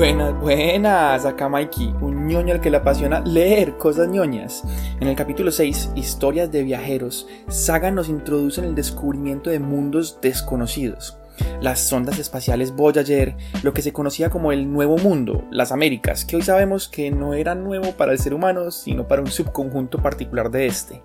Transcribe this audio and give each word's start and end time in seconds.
Buenas, 0.00 0.40
buenas, 0.40 1.26
acá 1.26 1.50
Mikey, 1.50 1.94
un 2.00 2.26
ñoño 2.26 2.54
al 2.54 2.62
que 2.62 2.70
le 2.70 2.78
apasiona 2.78 3.20
leer 3.20 3.76
cosas 3.76 4.08
ñoñas. 4.08 4.64
En 4.98 5.08
el 5.08 5.14
capítulo 5.14 5.52
6, 5.52 5.90
Historias 5.94 6.50
de 6.50 6.62
viajeros, 6.62 7.28
Saga 7.48 7.90
nos 7.90 8.08
introduce 8.08 8.62
en 8.62 8.68
el 8.68 8.74
descubrimiento 8.74 9.50
de 9.50 9.58
mundos 9.58 10.18
desconocidos. 10.22 11.18
Las 11.60 11.80
sondas 11.80 12.18
espaciales 12.18 12.74
Voyager, 12.74 13.36
lo 13.62 13.74
que 13.74 13.82
se 13.82 13.92
conocía 13.92 14.30
como 14.30 14.52
el 14.52 14.72
Nuevo 14.72 14.96
Mundo, 14.96 15.44
las 15.50 15.70
Américas, 15.70 16.24
que 16.24 16.36
hoy 16.36 16.42
sabemos 16.42 16.88
que 16.88 17.10
no 17.10 17.34
era 17.34 17.54
nuevo 17.54 17.92
para 17.92 18.12
el 18.12 18.18
ser 18.18 18.32
humano, 18.32 18.70
sino 18.70 19.06
para 19.06 19.20
un 19.20 19.30
subconjunto 19.30 19.98
particular 19.98 20.50
de 20.50 20.66
este 20.66 21.02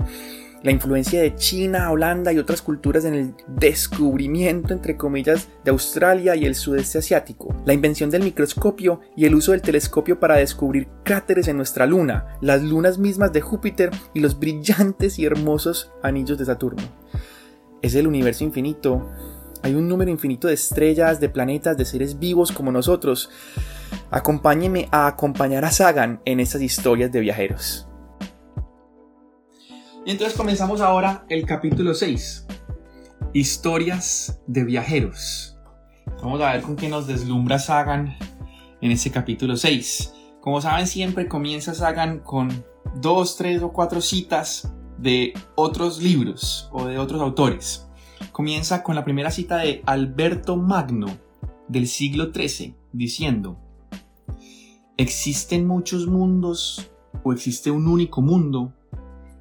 la 0.65 0.71
influencia 0.71 1.21
de 1.21 1.35
China, 1.35 1.91
Holanda 1.91 2.33
y 2.33 2.39
otras 2.39 2.63
culturas 2.63 3.05
en 3.05 3.13
el 3.13 3.35
descubrimiento, 3.47 4.73
entre 4.73 4.97
comillas, 4.97 5.47
de 5.63 5.69
Australia 5.69 6.35
y 6.35 6.45
el 6.45 6.55
sudeste 6.55 6.97
asiático, 6.97 7.55
la 7.67 7.73
invención 7.73 8.09
del 8.09 8.23
microscopio 8.23 8.99
y 9.15 9.25
el 9.25 9.35
uso 9.35 9.51
del 9.51 9.61
telescopio 9.61 10.19
para 10.19 10.37
descubrir 10.37 10.87
cráteres 11.03 11.47
en 11.49 11.57
nuestra 11.57 11.85
luna, 11.85 12.35
las 12.41 12.63
lunas 12.63 12.97
mismas 12.97 13.31
de 13.31 13.41
Júpiter 13.41 13.91
y 14.15 14.21
los 14.21 14.39
brillantes 14.39 15.19
y 15.19 15.25
hermosos 15.25 15.91
anillos 16.01 16.39
de 16.39 16.45
Saturno. 16.45 16.81
Es 17.83 17.93
el 17.93 18.07
universo 18.07 18.43
infinito. 18.43 19.11
Hay 19.61 19.75
un 19.75 19.87
número 19.87 20.09
infinito 20.09 20.47
de 20.47 20.55
estrellas, 20.55 21.19
de 21.19 21.29
planetas, 21.29 21.77
de 21.77 21.85
seres 21.85 22.17
vivos 22.17 22.51
como 22.51 22.71
nosotros. 22.71 23.29
Acompáñeme 24.09 24.89
a 24.89 25.05
acompañar 25.05 25.63
a 25.63 25.69
Sagan 25.69 26.21
en 26.25 26.39
estas 26.39 26.63
historias 26.63 27.11
de 27.11 27.19
viajeros. 27.19 27.84
Y 30.05 30.11
entonces 30.11 30.37
comenzamos 30.37 30.81
ahora 30.81 31.25
el 31.29 31.47
capítulo 31.47 31.95
6. 31.95 32.45
Historias 33.33 34.39
de 34.45 34.63
viajeros. 34.63 35.57
Vamos 36.21 36.39
a 36.41 36.53
ver 36.53 36.61
con 36.61 36.75
qué 36.75 36.89
nos 36.89 37.07
deslumbra 37.07 37.57
Sagan 37.57 38.15
en 38.81 38.91
ese 38.91 39.09
capítulo 39.09 39.57
6. 39.57 40.13
Como 40.41 40.61
saben, 40.61 40.85
siempre 40.85 41.27
comienza 41.27 41.73
Sagan 41.73 42.19
con 42.19 42.49
dos, 43.01 43.35
tres 43.35 43.63
o 43.63 43.73
cuatro 43.73 43.99
citas 43.99 44.71
de 44.99 45.33
otros 45.55 45.99
libros 45.99 46.69
o 46.71 46.85
de 46.85 46.99
otros 46.99 47.19
autores. 47.19 47.87
Comienza 48.31 48.83
con 48.83 48.93
la 48.93 49.03
primera 49.03 49.31
cita 49.31 49.57
de 49.57 49.81
Alberto 49.87 50.55
Magno 50.55 51.07
del 51.67 51.87
siglo 51.87 52.31
XIII, 52.31 52.75
diciendo, 52.93 53.57
¿existen 54.97 55.65
muchos 55.65 56.05
mundos 56.05 56.91
o 57.23 57.33
existe 57.33 57.71
un 57.71 57.87
único 57.87 58.21
mundo? 58.21 58.71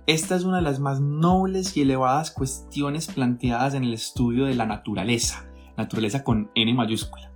Esta 0.06 0.36
es 0.36 0.44
una 0.44 0.56
de 0.56 0.62
las 0.62 0.80
más 0.80 1.00
nobles 1.00 1.78
y 1.78 1.80
elevadas 1.80 2.30
cuestiones 2.30 3.06
planteadas 3.06 3.72
en 3.72 3.84
el 3.84 3.94
estudio 3.94 4.44
de 4.44 4.54
la 4.54 4.66
naturaleza, 4.66 5.46
naturaleza 5.78 6.22
con 6.22 6.50
N 6.54 6.74
mayúscula. 6.74 7.32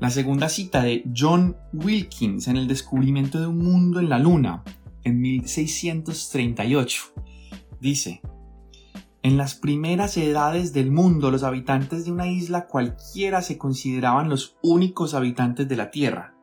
La 0.00 0.10
segunda 0.10 0.48
cita 0.48 0.82
de 0.82 1.04
John 1.16 1.56
Wilkins 1.72 2.48
en 2.48 2.56
el 2.56 2.66
descubrimiento 2.66 3.40
de 3.40 3.46
un 3.46 3.58
mundo 3.58 4.00
en 4.00 4.08
la 4.08 4.18
Luna, 4.18 4.64
en 5.04 5.20
1638, 5.20 7.02
dice, 7.78 8.22
en 9.22 9.36
las 9.36 9.54
primeras 9.54 10.16
edades 10.16 10.72
del 10.72 10.90
mundo 10.90 11.30
los 11.30 11.44
habitantes 11.44 12.04
de 12.04 12.10
una 12.10 12.26
isla 12.26 12.66
cualquiera 12.66 13.40
se 13.40 13.56
consideraban 13.56 14.28
los 14.28 14.56
únicos 14.64 15.14
habitantes 15.14 15.68
de 15.68 15.76
la 15.76 15.92
Tierra, 15.92 16.34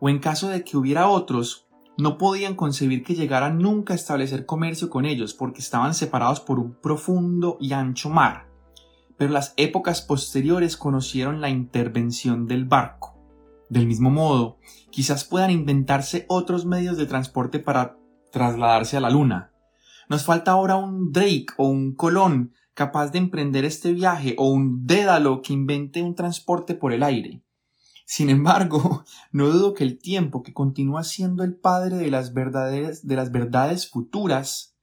o 0.00 0.08
en 0.08 0.20
caso 0.20 0.48
de 0.48 0.64
que 0.64 0.78
hubiera 0.78 1.08
otros, 1.08 1.66
no 2.02 2.18
podían 2.18 2.56
concebir 2.56 3.04
que 3.04 3.14
llegaran 3.14 3.58
nunca 3.58 3.92
a 3.92 3.96
establecer 3.96 4.44
comercio 4.44 4.90
con 4.90 5.04
ellos 5.04 5.34
porque 5.34 5.60
estaban 5.60 5.94
separados 5.94 6.40
por 6.40 6.58
un 6.58 6.74
profundo 6.74 7.56
y 7.60 7.72
ancho 7.72 8.10
mar. 8.10 8.48
Pero 9.16 9.32
las 9.32 9.54
épocas 9.56 10.02
posteriores 10.02 10.76
conocieron 10.76 11.40
la 11.40 11.48
intervención 11.48 12.48
del 12.48 12.64
barco. 12.64 13.16
Del 13.68 13.86
mismo 13.86 14.10
modo, 14.10 14.58
quizás 14.90 15.24
puedan 15.24 15.52
inventarse 15.52 16.26
otros 16.28 16.66
medios 16.66 16.96
de 16.96 17.06
transporte 17.06 17.60
para 17.60 17.96
trasladarse 18.32 18.96
a 18.96 19.00
la 19.00 19.10
Luna. 19.10 19.52
Nos 20.08 20.24
falta 20.24 20.50
ahora 20.50 20.74
un 20.74 21.12
Drake 21.12 21.46
o 21.56 21.68
un 21.68 21.94
Colón 21.94 22.52
capaz 22.74 23.12
de 23.12 23.18
emprender 23.18 23.64
este 23.64 23.92
viaje 23.92 24.34
o 24.38 24.50
un 24.50 24.86
Dédalo 24.86 25.40
que 25.40 25.52
invente 25.52 26.02
un 26.02 26.16
transporte 26.16 26.74
por 26.74 26.92
el 26.92 27.04
aire. 27.04 27.42
Sin 28.14 28.28
embargo, 28.28 29.06
no 29.32 29.48
dudo 29.48 29.72
que 29.72 29.84
el 29.84 29.98
tiempo, 29.98 30.42
que 30.42 30.52
continúa 30.52 31.02
siendo 31.02 31.44
el 31.44 31.54
padre 31.54 31.96
de 31.96 32.10
las, 32.10 32.34
verdades, 32.34 33.06
de 33.06 33.16
las 33.16 33.32
verdades 33.32 33.88
futuras 33.88 34.76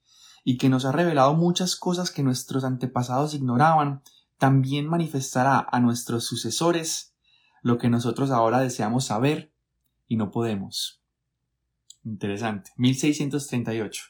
y 0.44 0.58
que 0.58 0.68
nos 0.68 0.84
ha 0.84 0.92
revelado 0.92 1.36
muchas 1.36 1.76
cosas 1.76 2.10
que 2.10 2.24
nuestros 2.24 2.64
antepasados 2.64 3.36
ignoraban, 3.36 4.02
también 4.40 4.88
manifestará 4.88 5.64
a 5.72 5.80
nuestros 5.80 6.24
sucesores 6.24 7.14
lo 7.62 7.78
que 7.78 7.88
nosotros 7.88 8.32
ahora 8.32 8.62
deseamos 8.62 9.06
saber 9.06 9.54
y 10.08 10.16
no 10.16 10.32
podemos. 10.32 11.04
Interesante. 12.04 12.72
1638. 12.78 14.06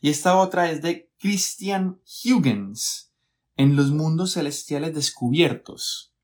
Y 0.00 0.10
esta 0.10 0.36
otra 0.38 0.72
es 0.72 0.82
de 0.82 1.08
Christian 1.20 2.00
Huygens, 2.24 3.12
en 3.54 3.76
los 3.76 3.92
mundos 3.92 4.32
celestiales 4.32 4.92
descubiertos 4.92 6.15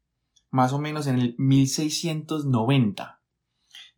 más 0.53 0.73
o 0.73 0.79
menos 0.79 1.09
en 1.09 1.19
el 1.19 1.35
1690. 1.39 3.21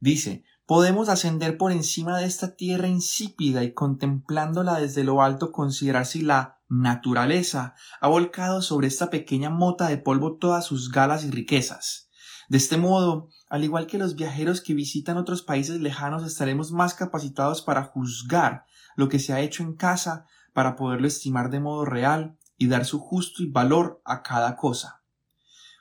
Dice, 0.01 0.45
podemos 0.67 1.09
ascender 1.11 1.59
por 1.59 1.73
encima 1.73 2.19
de 2.19 2.27
esta 2.27 2.55
tierra 2.57 2.89
insípida 2.89 3.65
y 3.65 3.75
contemplándola 3.75 4.81
desde 4.81 5.05
lo 5.05 5.21
alto 5.21 5.53
considerar 5.53 6.07
si 6.07 6.23
la 6.23 6.61
naturaleza 6.69 7.75
ha 8.01 8.09
volcado 8.09 8.63
sobre 8.63 8.87
esta 8.87 9.11
pequeña 9.11 9.51
mota 9.51 9.89
de 9.89 9.99
polvo 9.99 10.37
todas 10.37 10.65
sus 10.65 10.91
galas 10.91 11.25
y 11.25 11.31
riquezas. 11.31 12.09
De 12.49 12.59
este 12.59 12.77
modo, 12.77 13.31
al 13.49 13.65
igual 13.65 13.87
que 13.87 13.99
los 13.99 14.15
viajeros 14.15 14.61
que 14.61 14.75
visitan 14.75 15.17
otros 15.17 15.43
países 15.43 15.81
lejanos, 15.81 16.25
estaremos 16.25 16.71
más 16.71 16.95
capacitados 16.95 17.63
para 17.63 17.85
juzgar 17.85 18.65
lo 18.97 19.09
que 19.09 19.19
se 19.19 19.33
ha 19.33 19.41
hecho 19.41 19.65
en 19.65 19.75
casa, 19.75 20.27
para 20.53 20.77
poderlo 20.77 21.09
estimar 21.09 21.51
de 21.51 21.61
modo 21.61 21.85
real 21.85 22.39
y 22.57 22.69
dar 22.69 22.85
su 22.85 23.01
justo 23.01 23.43
y 23.43 23.51
valor 23.51 24.01
a 24.05 24.23
cada 24.23 24.55
cosa. 24.55 25.04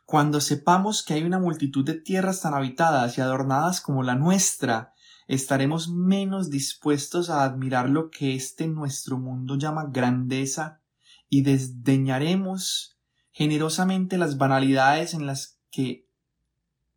Cuando 0.05 0.41
sepamos 0.41 1.03
que 1.03 1.13
hay 1.13 1.23
una 1.23 1.39
multitud 1.39 1.85
de 1.85 1.93
tierras 1.93 2.41
tan 2.41 2.53
habitadas 2.53 3.17
y 3.17 3.21
adornadas 3.21 3.81
como 3.81 4.03
la 4.03 4.15
nuestra, 4.15 4.93
estaremos 5.27 5.89
menos 5.89 6.49
dispuestos 6.49 7.29
a 7.29 7.43
admirar 7.43 7.89
lo 7.89 8.09
que 8.09 8.35
este 8.35 8.67
nuestro 8.67 9.17
mundo 9.17 9.57
llama 9.57 9.85
grandeza 9.89 10.81
y 11.29 11.41
desdeñaremos 11.41 12.97
generosamente 13.31 14.17
las 14.17 14.37
banalidades 14.37 15.13
en 15.13 15.25
las 15.25 15.59
que 15.71 16.07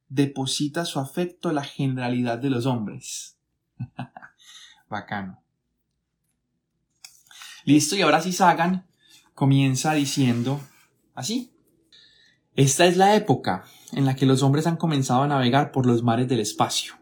deposita 0.09 0.85
su 0.85 1.01
afecto 1.01 1.53
la 1.53 1.65
generalidad 1.65 2.39
de 2.39 2.51
los 2.51 2.67
hombres. 2.67 3.39
Bacano. 4.89 5.43
Listo, 7.65 7.97
y 7.97 8.03
ahora 8.03 8.21
sí 8.21 8.33
Sagan 8.33 8.87
comienza 9.35 9.95
diciendo 9.95 10.61
así. 11.15 11.56
Esta 12.57 12.87
es 12.87 12.97
la 12.97 13.15
época 13.15 13.65
en 13.93 14.07
la 14.07 14.17
que 14.17 14.25
los 14.25 14.43
hombres 14.43 14.67
han 14.67 14.79
comenzado 14.79 15.23
a 15.23 15.29
navegar 15.29 15.73
por 15.73 15.85
los 15.85 16.03
mares 16.03 16.27
del 16.27 16.41
espacio. 16.41 16.95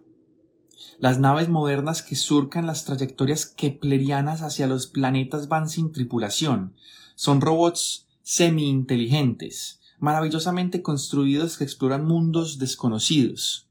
Las 0.98 1.20
naves 1.20 1.48
modernas 1.48 2.02
que 2.02 2.16
surcan 2.16 2.66
las 2.66 2.84
trayectorias 2.84 3.46
keplerianas 3.46 4.42
hacia 4.42 4.66
los 4.66 4.88
planetas 4.88 5.46
van 5.46 5.68
sin 5.68 5.92
tripulación. 5.92 6.74
Son 7.14 7.40
robots 7.40 8.08
semi-inteligentes, 8.22 9.80
maravillosamente 10.00 10.82
construidos 10.82 11.56
que 11.56 11.62
exploran 11.62 12.04
mundos 12.04 12.58
desconocidos. 12.58 13.68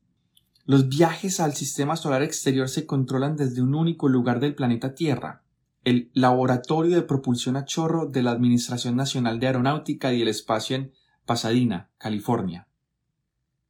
Los 0.65 0.88
viajes 0.88 1.41
al 1.41 1.53
sistema 1.53 1.97
solar 1.97 2.23
exterior 2.23 2.69
se 2.69 2.85
controlan 2.85 3.35
desde 3.35 3.61
un 3.61 3.75
único 3.75 4.07
lugar 4.07 4.39
del 4.39 4.55
planeta 4.55 4.95
Tierra, 4.95 5.44
el 5.83 6.09
Laboratorio 6.13 6.95
de 6.95 7.01
Propulsión 7.01 7.57
a 7.57 7.65
Chorro 7.65 8.06
de 8.06 8.24
la 8.24 8.31
Administración 8.31 8.95
Nacional 8.95 9.41
de 9.41 9.47
Aeronáutica 9.47 10.13
y 10.13 10.21
el 10.21 10.29
Espacio 10.29 10.77
en 10.77 10.94
Pasadena, 11.25 11.90
California. 11.98 12.68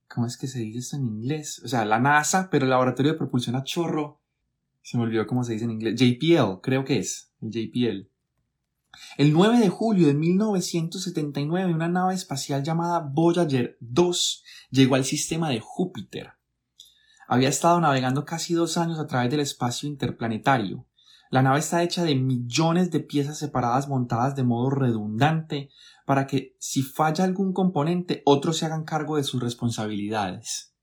¿Cómo 0.07 0.27
es 0.27 0.37
que 0.37 0.47
se 0.47 0.59
dice 0.59 0.79
esto 0.79 0.95
en 0.95 1.05
inglés? 1.05 1.61
O 1.63 1.67
sea, 1.67 1.85
la 1.85 1.99
NASA, 1.99 2.49
pero 2.51 2.65
el 2.65 2.69
laboratorio 2.69 3.13
de 3.13 3.17
propulsión 3.17 3.55
a 3.55 3.63
chorro. 3.63 4.19
Se 4.81 4.97
me 4.97 5.03
olvidó 5.03 5.25
cómo 5.25 5.43
se 5.43 5.53
dice 5.53 5.65
en 5.65 5.71
inglés. 5.71 5.95
JPL, 5.95 6.61
creo 6.61 6.85
que 6.85 6.99
es. 6.99 7.31
El 7.41 7.51
JPL. 7.51 8.09
El 9.17 9.33
9 9.33 9.59
de 9.59 9.69
julio 9.69 10.07
de 10.07 10.13
1979, 10.13 11.73
una 11.73 11.87
nave 11.87 12.13
espacial 12.13 12.63
llamada 12.63 12.99
Voyager 12.99 13.77
2 13.79 14.43
llegó 14.69 14.95
al 14.95 15.05
sistema 15.05 15.49
de 15.49 15.59
Júpiter. 15.59 16.33
Había 17.27 17.49
estado 17.49 17.79
navegando 17.79 18.25
casi 18.25 18.53
dos 18.53 18.77
años 18.77 18.99
a 18.99 19.07
través 19.07 19.31
del 19.31 19.39
espacio 19.39 19.89
interplanetario. 19.89 20.85
La 21.31 21.41
nave 21.41 21.59
está 21.59 21.81
hecha 21.81 22.03
de 22.03 22.13
millones 22.13 22.91
de 22.91 22.99
piezas 22.99 23.39
separadas 23.39 23.87
montadas 23.87 24.35
de 24.35 24.43
modo 24.43 24.69
redundante 24.69 25.71
para 26.05 26.27
que 26.27 26.55
si 26.59 26.81
falla 26.81 27.23
algún 27.23 27.53
componente 27.53 28.21
otros 28.25 28.57
se 28.57 28.65
hagan 28.65 28.83
cargo 28.83 29.17
de 29.17 29.23
sus 29.23 29.41
responsabilidades. 29.41 30.73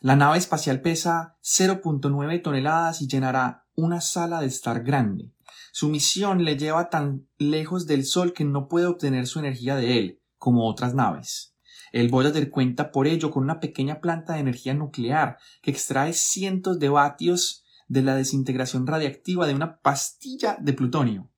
La 0.00 0.16
nave 0.16 0.38
espacial 0.38 0.80
pesa 0.80 1.36
0.9 1.42 2.42
toneladas 2.42 3.02
y 3.02 3.08
llenará 3.08 3.66
una 3.74 4.00
sala 4.00 4.40
de 4.40 4.46
estar 4.46 4.82
grande. 4.82 5.32
Su 5.72 5.88
misión 5.88 6.44
le 6.44 6.56
lleva 6.56 6.88
tan 6.88 7.28
lejos 7.36 7.86
del 7.86 8.04
Sol 8.04 8.32
que 8.32 8.44
no 8.44 8.68
puede 8.68 8.86
obtener 8.86 9.26
su 9.26 9.38
energía 9.38 9.76
de 9.76 9.98
él, 9.98 10.22
como 10.36 10.68
otras 10.68 10.94
naves. 10.94 11.54
El 11.92 12.08
Voyager 12.08 12.50
cuenta 12.50 12.92
por 12.92 13.06
ello 13.06 13.30
con 13.30 13.44
una 13.44 13.60
pequeña 13.60 14.00
planta 14.00 14.34
de 14.34 14.40
energía 14.40 14.74
nuclear 14.74 15.38
que 15.62 15.70
extrae 15.70 16.12
cientos 16.12 16.78
de 16.78 16.88
vatios 16.88 17.64
de 17.86 18.02
la 18.02 18.14
desintegración 18.14 18.86
radiactiva 18.86 19.46
de 19.46 19.54
una 19.54 19.80
pastilla 19.80 20.58
de 20.60 20.74
plutonio, 20.74 21.30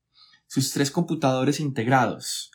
sus 0.48 0.72
tres 0.72 0.90
computadores 0.90 1.60
integrados 1.60 2.50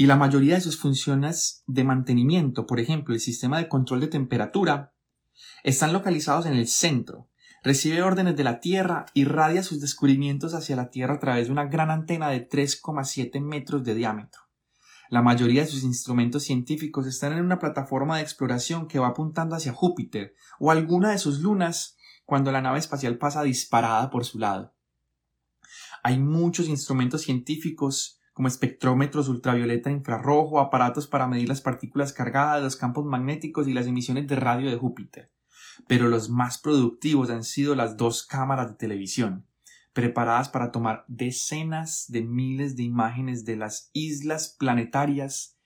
y 0.00 0.06
la 0.06 0.14
mayoría 0.14 0.54
de 0.54 0.60
sus 0.60 0.78
funciones 0.78 1.64
de 1.66 1.82
mantenimiento, 1.82 2.66
por 2.66 2.78
ejemplo, 2.78 3.14
el 3.14 3.20
sistema 3.20 3.58
de 3.58 3.68
control 3.68 3.98
de 3.98 4.06
temperatura, 4.06 4.94
están 5.64 5.92
localizados 5.92 6.46
en 6.46 6.54
el 6.54 6.68
centro. 6.68 7.28
Recibe 7.64 8.02
órdenes 8.02 8.36
de 8.36 8.44
la 8.44 8.60
Tierra 8.60 9.06
y 9.12 9.24
radia 9.24 9.64
sus 9.64 9.80
descubrimientos 9.80 10.54
hacia 10.54 10.76
la 10.76 10.90
Tierra 10.90 11.14
a 11.14 11.18
través 11.18 11.46
de 11.46 11.52
una 11.52 11.64
gran 11.64 11.90
antena 11.90 12.28
de 12.30 12.48
3,7 12.48 13.40
metros 13.40 13.82
de 13.82 13.96
diámetro. 13.96 14.42
La 15.10 15.20
mayoría 15.20 15.62
de 15.62 15.68
sus 15.68 15.82
instrumentos 15.82 16.44
científicos 16.44 17.08
están 17.08 17.32
en 17.32 17.44
una 17.44 17.58
plataforma 17.58 18.18
de 18.18 18.22
exploración 18.22 18.86
que 18.86 19.00
va 19.00 19.08
apuntando 19.08 19.56
hacia 19.56 19.72
Júpiter 19.72 20.36
o 20.60 20.70
alguna 20.70 21.10
de 21.10 21.18
sus 21.18 21.40
lunas 21.40 21.96
cuando 22.24 22.52
la 22.52 22.62
nave 22.62 22.78
espacial 22.78 23.18
pasa 23.18 23.42
disparada 23.42 24.10
por 24.10 24.24
su 24.24 24.38
lado. 24.38 24.76
Hay 26.04 26.20
muchos 26.20 26.68
instrumentos 26.68 27.22
científicos 27.22 28.17
como 28.38 28.46
espectrómetros 28.46 29.26
ultravioleta 29.26 29.90
infrarrojo, 29.90 30.60
aparatos 30.60 31.08
para 31.08 31.26
medir 31.26 31.48
las 31.48 31.60
partículas 31.60 32.12
cargadas, 32.12 32.62
los 32.62 32.76
campos 32.76 33.04
magnéticos 33.04 33.66
y 33.66 33.72
las 33.72 33.88
emisiones 33.88 34.28
de 34.28 34.36
radio 34.36 34.70
de 34.70 34.76
Júpiter. 34.76 35.32
Pero 35.88 36.06
los 36.06 36.30
más 36.30 36.56
productivos 36.58 37.30
han 37.30 37.42
sido 37.42 37.74
las 37.74 37.96
dos 37.96 38.24
cámaras 38.24 38.68
de 38.68 38.76
televisión, 38.76 39.44
preparadas 39.92 40.48
para 40.50 40.70
tomar 40.70 41.04
decenas 41.08 42.04
de 42.10 42.22
miles 42.22 42.76
de 42.76 42.84
imágenes 42.84 43.44
de 43.44 43.56
las 43.56 43.90
islas 43.92 44.54
planetarias 44.56 45.58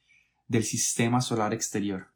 del 0.49 0.65
sistema 0.65 1.21
solar 1.21 1.53
exterior. 1.53 2.07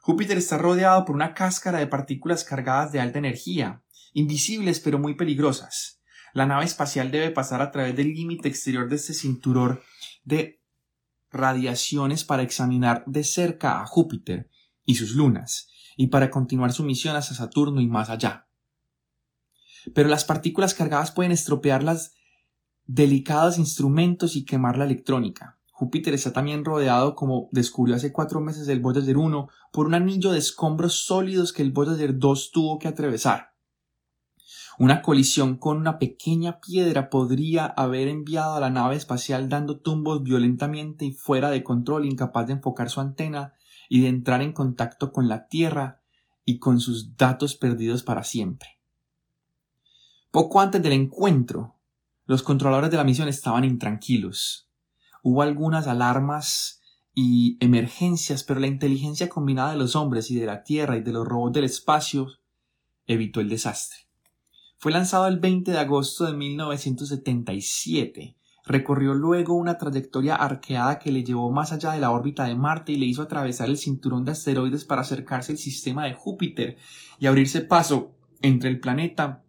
Júpiter 0.00 0.38
está 0.38 0.58
rodeado 0.58 1.04
por 1.04 1.16
una 1.16 1.34
cáscara 1.34 1.80
de 1.80 1.88
partículas 1.88 2.44
cargadas 2.44 2.92
de 2.92 3.00
alta 3.00 3.18
energía, 3.18 3.82
invisibles 4.12 4.78
pero 4.78 5.00
muy 5.00 5.16
peligrosas. 5.16 5.95
La 6.36 6.46
nave 6.46 6.64
espacial 6.64 7.10
debe 7.10 7.30
pasar 7.30 7.62
a 7.62 7.70
través 7.70 7.96
del 7.96 8.12
límite 8.12 8.48
exterior 8.48 8.88
de 8.88 8.96
este 8.96 9.14
cinturón 9.14 9.80
de 10.24 10.60
radiaciones 11.30 12.24
para 12.24 12.42
examinar 12.42 13.02
de 13.06 13.24
cerca 13.24 13.80
a 13.80 13.86
Júpiter 13.86 14.50
y 14.84 14.94
sus 14.94 15.12
lunas, 15.12 15.68
y 15.96 16.08
para 16.08 16.30
continuar 16.30 16.72
su 16.72 16.84
misión 16.84 17.16
hacia 17.16 17.34
Saturno 17.34 17.80
y 17.80 17.88
más 17.88 18.10
allá 18.10 18.46
pero 19.94 20.08
las 20.08 20.24
partículas 20.24 20.74
cargadas 20.74 21.12
pueden 21.12 21.32
estropear 21.32 21.82
los 21.82 22.12
delicados 22.86 23.58
instrumentos 23.58 24.36
y 24.36 24.44
quemar 24.44 24.76
la 24.76 24.84
electrónica. 24.84 25.58
Júpiter 25.72 26.14
está 26.14 26.32
también 26.32 26.64
rodeado, 26.64 27.14
como 27.14 27.48
descubrió 27.52 27.96
hace 27.96 28.12
cuatro 28.12 28.40
meses 28.40 28.66
el 28.68 28.80
Voyager 28.80 29.18
1, 29.18 29.48
por 29.72 29.86
un 29.86 29.94
anillo 29.94 30.32
de 30.32 30.38
escombros 30.38 31.04
sólidos 31.04 31.52
que 31.52 31.62
el 31.62 31.72
Voyager 31.72 32.18
2 32.18 32.50
tuvo 32.50 32.78
que 32.78 32.88
atravesar. 32.88 33.52
Una 34.78 35.00
colisión 35.00 35.56
con 35.56 35.78
una 35.78 35.98
pequeña 35.98 36.60
piedra 36.60 37.08
podría 37.08 37.64
haber 37.64 38.08
enviado 38.08 38.56
a 38.56 38.60
la 38.60 38.68
nave 38.68 38.96
espacial 38.96 39.48
dando 39.48 39.78
tumbos 39.78 40.22
violentamente 40.22 41.06
y 41.06 41.12
fuera 41.12 41.48
de 41.48 41.64
control, 41.64 42.04
incapaz 42.04 42.46
de 42.46 42.54
enfocar 42.54 42.90
su 42.90 43.00
antena 43.00 43.54
y 43.88 44.02
de 44.02 44.08
entrar 44.08 44.42
en 44.42 44.52
contacto 44.52 45.12
con 45.12 45.28
la 45.28 45.48
Tierra 45.48 46.02
y 46.44 46.58
con 46.58 46.78
sus 46.78 47.16
datos 47.16 47.56
perdidos 47.56 48.02
para 48.02 48.22
siempre. 48.22 48.78
Poco 50.30 50.60
antes 50.60 50.82
del 50.82 50.92
encuentro, 50.92 51.76
los 52.26 52.42
controladores 52.42 52.90
de 52.90 52.98
la 52.98 53.04
misión 53.04 53.28
estaban 53.28 53.64
intranquilos. 53.64 54.68
Hubo 55.22 55.40
algunas 55.40 55.86
alarmas 55.86 56.82
y 57.14 57.56
emergencias, 57.64 58.44
pero 58.44 58.60
la 58.60 58.66
inteligencia 58.66 59.30
combinada 59.30 59.70
de 59.70 59.78
los 59.78 59.96
hombres 59.96 60.30
y 60.30 60.38
de 60.38 60.44
la 60.44 60.64
Tierra 60.64 60.98
y 60.98 61.00
de 61.00 61.12
los 61.12 61.26
robots 61.26 61.54
del 61.54 61.64
espacio 61.64 62.28
evitó 63.06 63.40
el 63.40 63.48
desastre. 63.48 64.05
Fue 64.78 64.92
lanzado 64.92 65.26
el 65.26 65.38
20 65.38 65.70
de 65.70 65.78
agosto 65.78 66.26
de 66.26 66.34
1977. 66.34 68.36
Recorrió 68.66 69.14
luego 69.14 69.54
una 69.54 69.78
trayectoria 69.78 70.34
arqueada 70.34 70.98
que 70.98 71.10
le 71.10 71.24
llevó 71.24 71.50
más 71.50 71.72
allá 71.72 71.92
de 71.92 72.00
la 72.00 72.10
órbita 72.10 72.44
de 72.44 72.56
Marte 72.56 72.92
y 72.92 72.96
le 72.96 73.06
hizo 73.06 73.22
atravesar 73.22 73.70
el 73.70 73.78
cinturón 73.78 74.24
de 74.24 74.32
asteroides 74.32 74.84
para 74.84 75.02
acercarse 75.02 75.52
al 75.52 75.58
sistema 75.58 76.04
de 76.04 76.12
Júpiter 76.12 76.76
y 77.18 77.26
abrirse 77.26 77.62
paso 77.62 78.12
entre 78.42 78.68
el 78.68 78.80
planeta 78.80 79.44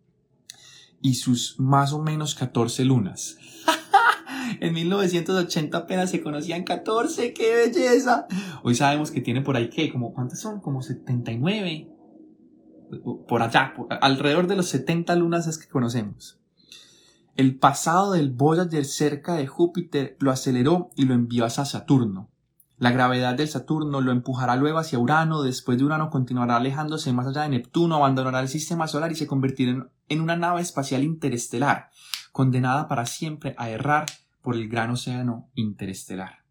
y 1.01 1.15
sus 1.15 1.59
más 1.59 1.91
o 1.91 2.01
menos 2.01 2.35
14 2.35 2.85
lunas. 2.85 3.38
en 4.62 4.74
1980 4.74 5.77
apenas 5.77 6.09
se 6.09 6.21
conocían 6.21 6.63
14, 6.63 7.33
qué 7.33 7.56
belleza. 7.56 8.27
Hoy 8.63 8.75
sabemos 8.75 9.12
que 9.12 9.19
tiene 9.19 9.41
por 9.41 9.57
ahí 9.57 9.69
que, 9.69 9.91
como, 9.91 10.13
¿cuántas 10.13 10.39
son? 10.39 10.62
Como 10.62 10.81
79. 10.81 11.97
Por 13.28 13.42
allá, 13.42 13.74
alrededor 14.01 14.48
de 14.48 14.56
los 14.56 14.69
70 14.69 15.16
lunas 15.16 15.57
que 15.57 15.68
conocemos. 15.68 16.39
El 17.36 17.60
pasado 17.60 18.13
del 18.13 18.31
Voyager 18.31 18.86
cerca 18.86 19.36
de 19.36 19.45
Júpiter 19.45 20.18
lo 20.19 20.31
aceleró 20.31 20.89
y 20.95 21.06
lo 21.06 21.13
envió 21.13 21.45
hacia 21.45 21.66
Saturno. 21.66 22.31
La 22.80 22.92
gravedad 22.92 23.36
del 23.36 23.48
Saturno 23.48 24.01
lo 24.01 24.12
empujará 24.12 24.56
luego 24.56 24.80
hacia 24.80 25.00
Urano, 25.00 25.44
después 25.44 25.78
de 25.78 25.84
Urano 25.84 26.10
continuará 26.10 26.56
alejándose 26.56 27.13
más 27.13 27.28
allá 27.28 27.44
de 27.44 27.50
Neptuno, 27.50 27.95
abandonará 27.95 28.39
el 28.39 28.48
sistema 28.48 28.88
solar 28.88 29.12
y 29.12 29.16
se 29.16 29.28
convertirá 29.28 29.88
en, 30.10 30.22
una 30.22 30.36
nave 30.36 30.62
espacial 30.62 31.04
interestelar, 31.04 31.89
condenada 32.31 32.88
para 32.88 33.06
siempre 33.06 33.56
a 33.57 33.69
errar 33.69 34.06
por 34.42 34.56
el 34.56 34.68
gran 34.68 34.92
océano 34.92 35.50
interestelar. 35.54 36.47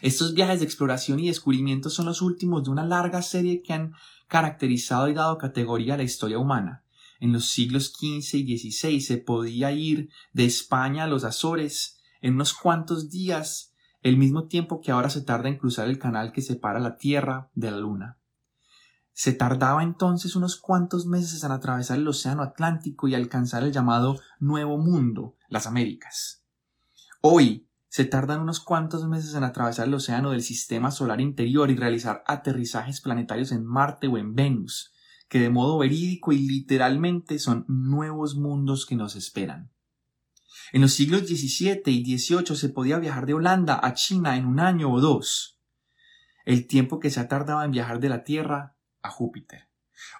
Estos 0.00 0.34
viajes 0.34 0.60
de 0.60 0.64
exploración 0.64 1.20
y 1.20 1.28
descubrimiento 1.28 1.90
son 1.90 2.06
los 2.06 2.22
últimos 2.22 2.64
de 2.64 2.70
una 2.70 2.84
larga 2.84 3.22
serie 3.22 3.62
que 3.62 3.72
han 3.72 3.94
caracterizado 4.28 5.08
y 5.08 5.14
dado 5.14 5.38
categoría 5.38 5.94
a 5.94 5.96
la 5.96 6.02
historia 6.02 6.38
humana. 6.38 6.84
En 7.20 7.32
los 7.32 7.50
siglos 7.50 7.92
XV 7.92 8.34
y 8.38 8.58
XVI 8.58 9.00
se 9.00 9.18
podía 9.18 9.70
ir 9.72 10.08
de 10.32 10.44
España 10.44 11.04
a 11.04 11.06
los 11.06 11.24
Azores 11.24 12.00
en 12.20 12.34
unos 12.34 12.54
cuantos 12.54 13.10
días 13.10 13.72
el 14.02 14.16
mismo 14.16 14.48
tiempo 14.48 14.80
que 14.80 14.90
ahora 14.90 15.10
se 15.10 15.22
tarda 15.22 15.48
en 15.48 15.58
cruzar 15.58 15.88
el 15.88 15.98
canal 15.98 16.32
que 16.32 16.42
separa 16.42 16.80
la 16.80 16.96
Tierra 16.96 17.50
de 17.54 17.70
la 17.70 17.78
Luna. 17.78 18.18
Se 19.12 19.32
tardaba 19.32 19.82
entonces 19.82 20.34
unos 20.34 20.56
cuantos 20.56 21.06
meses 21.06 21.44
en 21.44 21.52
atravesar 21.52 21.98
el 21.98 22.08
Océano 22.08 22.42
Atlántico 22.42 23.06
y 23.06 23.14
alcanzar 23.14 23.62
el 23.62 23.72
llamado 23.72 24.18
Nuevo 24.40 24.78
Mundo, 24.78 25.36
las 25.48 25.66
Américas. 25.66 26.42
Hoy 27.20 27.68
se 27.92 28.06
tardan 28.06 28.40
unos 28.40 28.60
cuantos 28.60 29.06
meses 29.06 29.34
en 29.34 29.44
atravesar 29.44 29.86
el 29.86 29.92
océano 29.92 30.30
del 30.30 30.40
sistema 30.40 30.90
solar 30.90 31.20
interior 31.20 31.70
y 31.70 31.76
realizar 31.76 32.24
aterrizajes 32.26 33.02
planetarios 33.02 33.52
en 33.52 33.66
Marte 33.66 34.06
o 34.08 34.16
en 34.16 34.34
Venus, 34.34 34.94
que 35.28 35.38
de 35.40 35.50
modo 35.50 35.76
verídico 35.76 36.32
y 36.32 36.38
literalmente 36.38 37.38
son 37.38 37.66
nuevos 37.68 38.34
mundos 38.34 38.86
que 38.86 38.96
nos 38.96 39.14
esperan. 39.14 39.70
En 40.72 40.80
los 40.80 40.94
siglos 40.94 41.26
XVII 41.26 41.82
y 41.84 42.16
XVIII 42.18 42.56
se 42.56 42.70
podía 42.70 42.98
viajar 42.98 43.26
de 43.26 43.34
Holanda 43.34 43.78
a 43.82 43.92
China 43.92 44.38
en 44.38 44.46
un 44.46 44.58
año 44.58 44.90
o 44.90 44.98
dos, 44.98 45.60
el 46.46 46.66
tiempo 46.66 46.98
que 46.98 47.10
se 47.10 47.20
ha 47.20 47.28
tardado 47.28 47.62
en 47.62 47.72
viajar 47.72 48.00
de 48.00 48.08
la 48.08 48.24
Tierra 48.24 48.74
a 49.02 49.10
Júpiter. 49.10 49.68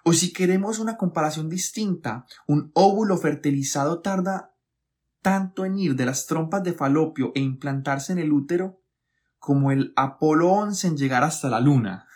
O 0.05 0.13
si 0.13 0.35
queremos 0.35 0.79
una 0.79 0.99
comparación 0.99 1.49
distinta, 1.49 2.27
un 2.47 2.71
óvulo 2.75 3.17
fertilizado 3.17 4.03
tarda 4.03 4.52
tanto 5.23 5.65
en 5.65 5.79
ir 5.79 5.97
de 5.97 6.05
las 6.05 6.27
trompas 6.27 6.63
de 6.63 6.73
falopio 6.73 7.33
e 7.35 7.41
implantarse 7.41 8.13
en 8.13 8.19
el 8.19 8.33
útero 8.33 8.83
como 9.39 9.73
el 9.73 9.93
Apolo 9.97 10.51
11 10.51 10.89
en 10.89 10.97
llegar 10.97 11.25
hasta 11.25 11.49
la 11.49 11.61
Luna. 11.61 12.07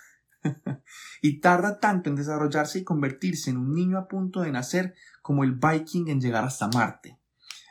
y 1.22 1.40
tarda 1.40 1.80
tanto 1.80 2.10
en 2.10 2.16
desarrollarse 2.16 2.80
y 2.80 2.84
convertirse 2.84 3.50
en 3.50 3.56
un 3.56 3.75
niño 3.75 3.98
a 3.98 4.06
punto 4.06 4.42
de 4.42 4.52
nacer 4.52 4.94
como 5.22 5.42
el 5.42 5.54
Viking 5.54 6.08
en 6.08 6.20
llegar 6.20 6.44
hasta 6.44 6.68
Marte. 6.68 7.18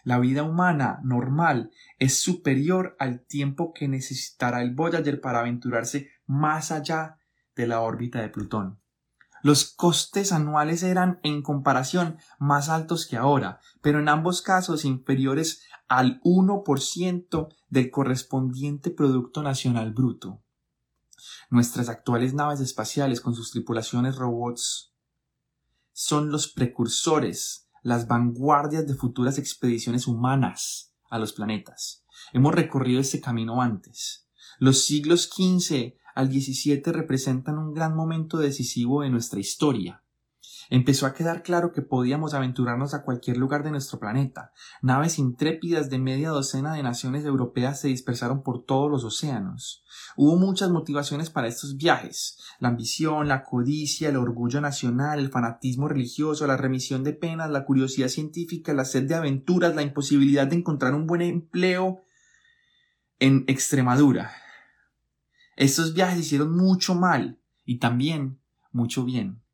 La 0.04 0.20
vida 0.20 0.44
humana 0.44 1.00
normal 1.04 1.72
es 2.00 2.20
superior 2.20 2.96
al 3.00 3.26
tiempo 3.26 3.74
que 3.74 3.88
necesitará 3.88 4.62
el 4.62 4.74
Voyager 4.76 5.20
para 5.20 5.40
aventurarse 5.40 6.10
más 6.28 6.72
allá 6.72 7.18
de 7.56 7.68
la 7.68 7.82
órbita 7.82 8.22
de 8.22 8.30
Plutón. 8.30 8.80
Los 9.46 9.66
costes 9.66 10.32
anuales 10.32 10.82
eran, 10.82 11.20
en 11.22 11.44
comparación, 11.44 12.18
más 12.40 12.68
altos 12.68 13.06
que 13.06 13.16
ahora, 13.16 13.60
pero 13.80 14.00
en 14.00 14.10
ambos 14.10 14.42
casos 14.42 14.86
inferiores 14.86 15.62
al 15.88 16.20
1% 16.24 17.56
del 17.70 17.92
correspondiente 17.92 18.90
Producto 18.90 19.44
Nacional 19.44 19.94
Bruto. 19.94 20.42
Nuestras 21.52 21.90
actuales 21.90 22.34
naves 22.34 22.60
espaciales 22.60 23.22
con 23.22 23.36
sus 23.36 23.52
tripulaciones 23.52 24.16
robots 24.16 24.96
son 25.94 26.32
los 26.32 26.48
precursores 26.48 27.70
las 27.84 28.08
vanguardias 28.08 28.88
de 28.88 28.96
futuras 28.96 29.38
expediciones 29.38 30.08
humanas 30.08 30.92
a 31.12 31.20
los 31.20 31.34
planetas. 31.34 32.04
Hemos 32.34 32.56
recorrido 32.56 33.00
este 33.00 33.22
camino 33.22 33.62
antes. 33.62 34.28
Los 34.58 34.86
siglos 34.86 35.30
XV 35.32 35.94
al 36.16 36.32
XVII 36.32 36.82
representan 36.86 37.60
un 37.60 37.74
gran 37.74 37.96
momento 37.96 38.38
decisivo 38.38 39.04
de 39.04 39.12
nuestra 39.12 39.40
historia. 39.40 40.02
Empezó 40.70 41.06
a 41.06 41.14
quedar 41.14 41.44
claro 41.44 41.72
que 41.72 41.82
podíamos 41.82 42.34
aventurarnos 42.34 42.94
a 42.94 43.04
cualquier 43.04 43.38
lugar 43.38 43.64
de 43.64 43.72
nuestro 43.72 44.00
planeta. 44.00 44.52
Naves 44.82 45.20
intrépidas 45.20 45.90
de 45.90 46.00
media 46.00 46.30
docena 46.30 46.74
de 46.74 46.82
naciones 46.82 47.24
europeas 47.26 47.82
se 47.82 47.90
dispersaron 47.90 48.42
por 48.42 48.66
todos 48.66 48.90
los 48.90 49.04
océanos. 49.04 49.84
Hubo 50.16 50.38
muchas 50.38 50.72
motivaciones 50.72 51.30
para 51.30 51.48
estos 51.48 51.78
viajes. 51.78 52.40
La 52.60 52.70
ambición, 52.70 53.28
la 53.28 53.44
codicia, 53.44 54.10
el 54.10 54.18
orgullo 54.18 54.60
nacional, 54.60 55.20
el 55.20 55.30
fanatismo 55.30 55.88
religioso, 55.88 56.48
la 56.48 56.58
remisión 56.58 57.04
de 57.04 57.14
penas, 57.14 57.52
la 57.52 57.66
curiosidad 57.66 58.08
científica, 58.08 58.74
la 58.74 58.86
sed 58.86 59.04
de 59.08 59.16
aventuras, 59.16 59.76
la 59.76 59.84
imposibilidad 59.84 60.48
de 60.48 60.56
encontrar 60.56 60.96
un 60.96 61.06
buen 61.06 61.22
empleo 61.22 62.02
en 63.20 63.44
Extremadura. 63.48 64.32
Estos 65.56 65.94
viajes 65.94 66.20
hicieron 66.20 66.56
mucho 66.56 66.96
mal 66.96 67.40
y 67.64 67.80
también 67.80 68.40
mucho 68.72 69.06
bien 69.06 69.46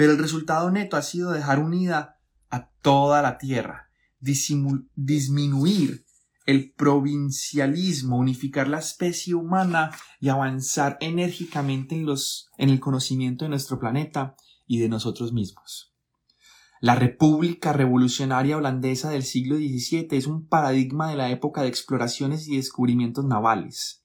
pero 0.00 0.12
el 0.12 0.18
resultado 0.18 0.70
neto 0.70 0.96
ha 0.96 1.02
sido 1.02 1.30
dejar 1.30 1.58
unida 1.58 2.18
a 2.48 2.70
toda 2.80 3.20
la 3.20 3.36
tierra, 3.36 3.90
disminuir 4.18 6.06
el 6.46 6.72
provincialismo, 6.72 8.16
unificar 8.16 8.66
la 8.66 8.78
especie 8.78 9.34
humana 9.34 9.90
y 10.18 10.30
avanzar 10.30 10.96
enérgicamente 11.02 11.94
en, 11.96 12.70
el 12.70 12.80
conocimiento 12.80 13.44
de 13.44 13.50
nuestro 13.50 13.78
planeta 13.78 14.36
y 14.66 14.78
de 14.78 14.88
nosotros 14.88 15.34
mismos. 15.34 15.94
La 16.80 16.94
República 16.94 17.74
Revolucionaria 17.74 18.56
Holandesa 18.56 19.10
del 19.10 19.22
siglo 19.22 19.56
XVII 19.56 20.08
es 20.12 20.26
un 20.26 20.46
paradigma 20.48 21.10
de 21.10 21.16
la 21.16 21.28
época 21.30 21.60
de 21.60 21.68
exploraciones 21.68 22.48
y 22.48 22.56
descubrimientos 22.56 23.26
navales 23.26 23.99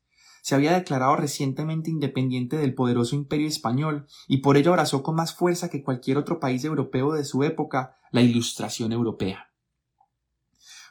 se 0.45 0.53
había 0.53 0.73
declarado 0.73 1.15
recientemente 1.15 1.89
independiente 1.89 2.55
del 2.55 2.75
poderoso 2.75 3.15
imperio 3.15 3.47
español 3.47 4.05
y 4.27 4.41
por 4.41 4.57
ello 4.57 4.69
abrazó 4.69 5.01
con 5.01 5.15
más 5.15 5.33
fuerza 5.33 5.69
que 5.69 5.81
cualquier 5.81 6.19
otro 6.19 6.39
país 6.39 6.63
europeo 6.63 7.13
de 7.13 7.25
su 7.25 7.43
época 7.43 7.97
la 8.11 8.21
ilustración 8.21 8.91
europea. 8.91 9.49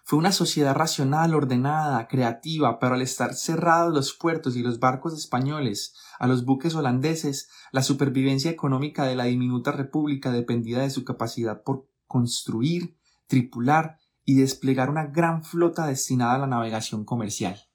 Fue 0.02 0.18
una 0.18 0.32
sociedad 0.32 0.74
racional, 0.74 1.36
ordenada, 1.36 2.08
creativa, 2.08 2.80
pero 2.80 2.96
al 2.96 3.02
estar 3.02 3.34
cerrados 3.34 3.94
los 3.94 4.12
puertos 4.14 4.56
y 4.56 4.62
los 4.64 4.80
barcos 4.80 5.14
españoles 5.14 5.94
a 6.18 6.26
los 6.26 6.44
buques 6.44 6.74
holandeses, 6.74 7.48
la 7.70 7.84
supervivencia 7.84 8.50
económica 8.50 9.04
de 9.04 9.14
la 9.14 9.26
diminuta 9.26 9.70
república 9.70 10.32
dependía 10.32 10.80
de 10.80 10.90
su 10.90 11.04
capacidad 11.04 11.62
por 11.62 11.88
construir, 12.08 12.98
tripular 13.28 13.98
y 14.24 14.34
desplegar 14.34 14.90
una 14.90 15.06
gran 15.06 15.44
flota 15.44 15.86
destinada 15.86 16.34
a 16.34 16.38
la 16.38 16.48
navegación 16.48 17.04
comercial 17.04 17.68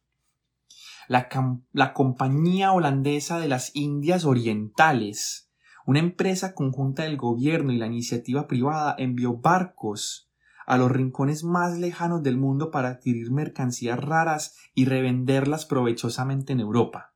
la, 1.09 1.93
Compañía 1.93 2.71
Holandesa 2.71 3.39
de 3.39 3.47
las 3.47 3.75
Indias 3.75 4.25
Orientales, 4.25 5.49
una 5.87 5.97
empresa 5.97 6.53
conjunta 6.53 7.03
del 7.03 7.17
gobierno 7.17 7.71
y 7.73 7.79
la 7.79 7.87
iniciativa 7.87 8.47
privada, 8.47 8.93
envió 8.99 9.35
barcos 9.35 10.29
a 10.67 10.77
los 10.77 10.91
rincones 10.91 11.43
más 11.43 11.79
lejanos 11.79 12.21
del 12.21 12.37
mundo 12.37 12.69
para 12.69 12.89
adquirir 12.89 13.31
mercancías 13.31 13.99
raras 13.99 14.55
y 14.75 14.85
revenderlas 14.85 15.65
provechosamente 15.65 16.53
en 16.53 16.59
Europa. 16.59 17.15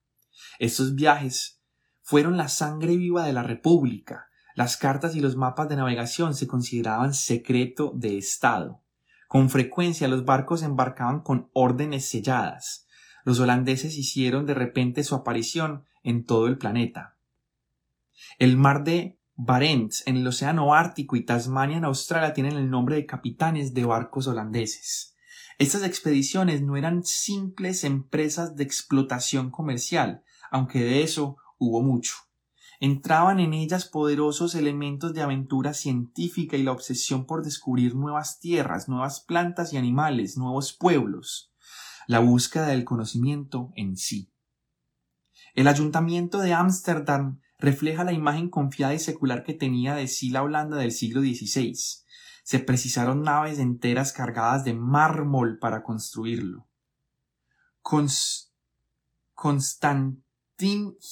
Estos 0.57 0.95
viajes 0.95 1.61
fueron 2.01 2.35
la 2.35 2.47
sangre 2.47 2.97
viva 2.97 3.23
de 3.27 3.33
la 3.33 3.43
República. 3.43 4.25
Las 4.55 4.75
cartas 4.75 5.15
y 5.15 5.19
los 5.19 5.35
mapas 5.35 5.69
de 5.69 5.75
navegación 5.75 6.33
se 6.33 6.47
consideraban 6.47 7.13
secreto 7.13 7.91
de 7.95 8.17
Estado. 8.17 8.81
Con 9.27 9.51
frecuencia 9.51 10.07
los 10.07 10.25
barcos 10.25 10.63
embarcaban 10.63 11.21
con 11.21 11.51
órdenes 11.53 12.09
selladas 12.09 12.82
los 13.23 13.39
holandeses 13.39 13.97
hicieron 13.97 14.45
de 14.45 14.53
repente 14.53 15.03
su 15.03 15.15
aparición 15.15 15.85
en 16.03 16.25
todo 16.25 16.47
el 16.47 16.57
planeta. 16.57 17.17
El 18.37 18.57
mar 18.57 18.83
de 18.83 19.19
Barents 19.35 20.05
en 20.05 20.17
el 20.17 20.27
Océano 20.27 20.73
Ártico 20.73 21.15
y 21.15 21.25
Tasmania 21.25 21.77
en 21.77 21.85
Australia 21.85 22.33
tienen 22.33 22.53
el 22.53 22.69
nombre 22.69 22.95
de 22.95 23.05
capitanes 23.05 23.73
de 23.73 23.85
barcos 23.85 24.27
holandeses. 24.27 25.15
Estas 25.57 25.83
expediciones 25.83 26.61
no 26.61 26.77
eran 26.77 27.03
simples 27.03 27.83
empresas 27.83 28.55
de 28.55 28.63
explotación 28.63 29.49
comercial, 29.49 30.23
aunque 30.51 30.79
de 30.79 31.03
eso 31.03 31.37
hubo 31.57 31.81
mucho. 31.81 32.13
Entraban 32.79 33.39
en 33.39 33.53
ellas 33.53 33.85
poderosos 33.85 34.55
elementos 34.55 35.13
de 35.13 35.21
aventura 35.21 35.73
científica 35.73 36.57
y 36.57 36.63
la 36.63 36.73
obsesión 36.73 37.25
por 37.25 37.43
descubrir 37.43 37.95
nuevas 37.95 38.39
tierras, 38.39 38.89
nuevas 38.89 39.21
plantas 39.21 39.73
y 39.73 39.77
animales, 39.77 40.37
nuevos 40.37 40.73
pueblos 40.73 41.52
la 42.07 42.19
búsqueda 42.19 42.67
del 42.67 42.83
conocimiento 42.83 43.71
en 43.75 43.97
sí. 43.97 44.31
El 45.53 45.67
ayuntamiento 45.67 46.39
de 46.39 46.53
Ámsterdam 46.53 47.39
refleja 47.59 48.03
la 48.03 48.11
imagen 48.11 48.49
confiada 48.49 48.93
y 48.93 48.99
secular 48.99 49.43
que 49.43 49.53
tenía 49.53 49.95
de 49.95 50.07
sí 50.07 50.29
la 50.29 50.43
Holanda 50.43 50.77
del 50.77 50.91
siglo 50.91 51.21
XVI. 51.21 51.75
Se 52.43 52.59
precisaron 52.59 53.21
naves 53.21 53.59
enteras 53.59 54.11
cargadas 54.11 54.63
de 54.65 54.73
mármol 54.73 55.59
para 55.59 55.83
construirlo. 55.83 56.67
Constantin 59.33 60.23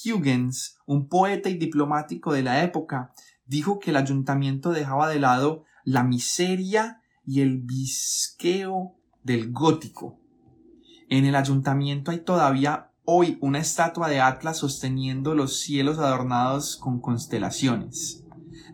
Huygens, 0.05 0.77
un 0.85 1.07
poeta 1.07 1.49
y 1.49 1.57
diplomático 1.57 2.33
de 2.33 2.43
la 2.43 2.63
época, 2.63 3.13
dijo 3.45 3.79
que 3.79 3.91
el 3.91 3.97
ayuntamiento 3.97 4.71
dejaba 4.71 5.07
de 5.09 5.19
lado 5.19 5.63
la 5.83 6.03
miseria 6.03 7.01
y 7.25 7.41
el 7.41 7.61
visqueo 7.61 8.97
del 9.23 9.51
gótico 9.51 10.20
en 11.11 11.25
el 11.25 11.35
ayuntamiento 11.35 12.11
hay 12.11 12.19
todavía 12.19 12.89
hoy 13.03 13.37
una 13.41 13.59
estatua 13.59 14.07
de 14.07 14.21
Atlas 14.21 14.57
sosteniendo 14.57 15.35
los 15.35 15.59
cielos 15.59 15.99
adornados 15.99 16.77
con 16.77 17.01
constelaciones. 17.01 18.23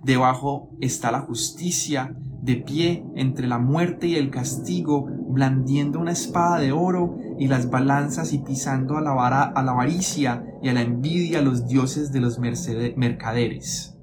Debajo 0.04 0.70
está 0.80 1.12
la 1.12 1.22
justicia, 1.22 2.16
de 2.44 2.58
pie 2.58 3.04
entre 3.16 3.48
la 3.48 3.58
muerte 3.58 4.06
y 4.08 4.16
el 4.16 4.30
castigo, 4.30 5.08
blandiendo 5.30 6.00
una 6.00 6.12
espada 6.12 6.60
de 6.60 6.72
oro 6.72 7.18
y 7.40 7.48
las 7.48 7.72
balanzas 7.72 8.32
y 8.32 8.38
pisando 8.38 8.98
a 8.98 9.02
la, 9.02 9.44
a 9.44 9.64
la 9.64 9.72
avaricia 9.72 10.46
y 10.62 10.70
a 10.70 10.74
la 10.74 10.82
envidia 10.82 11.42
los 11.42 11.68
dioses 11.68 12.12
de 12.12 12.22
los 12.22 12.38
mercaderes. 12.40 13.97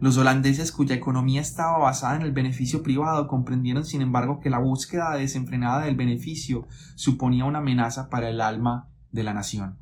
Los 0.00 0.16
holandeses 0.16 0.72
cuya 0.72 0.94
economía 0.94 1.42
estaba 1.42 1.76
basada 1.76 2.16
en 2.16 2.22
el 2.22 2.32
beneficio 2.32 2.82
privado 2.82 3.28
comprendieron 3.28 3.84
sin 3.84 4.00
embargo 4.00 4.40
que 4.40 4.48
la 4.48 4.58
búsqueda 4.58 5.14
desenfrenada 5.14 5.84
del 5.84 5.94
beneficio 5.94 6.66
suponía 6.94 7.44
una 7.44 7.58
amenaza 7.58 8.08
para 8.08 8.30
el 8.30 8.40
alma 8.40 8.88
de 9.12 9.24
la 9.24 9.34
nación. 9.34 9.78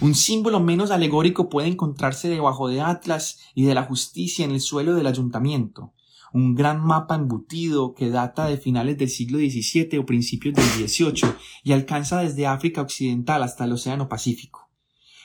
Un 0.00 0.16
símbolo 0.16 0.58
menos 0.58 0.90
alegórico 0.90 1.48
puede 1.48 1.68
encontrarse 1.68 2.28
debajo 2.28 2.66
de 2.66 2.80
Atlas 2.80 3.38
y 3.54 3.64
de 3.64 3.74
la 3.74 3.84
justicia 3.84 4.44
en 4.44 4.50
el 4.50 4.60
suelo 4.60 4.94
del 4.94 5.06
ayuntamiento, 5.06 5.92
un 6.32 6.56
gran 6.56 6.84
mapa 6.84 7.14
embutido 7.14 7.94
que 7.94 8.10
data 8.10 8.46
de 8.46 8.58
finales 8.58 8.98
del 8.98 9.10
siglo 9.10 9.38
XVII 9.38 9.96
o 9.96 10.06
principios 10.06 10.56
del 10.56 10.88
XVIII 10.88 11.34
y 11.62 11.72
alcanza 11.72 12.20
desde 12.20 12.48
África 12.48 12.82
Occidental 12.82 13.44
hasta 13.44 13.64
el 13.64 13.72
Océano 13.72 14.08
Pacífico. 14.08 14.68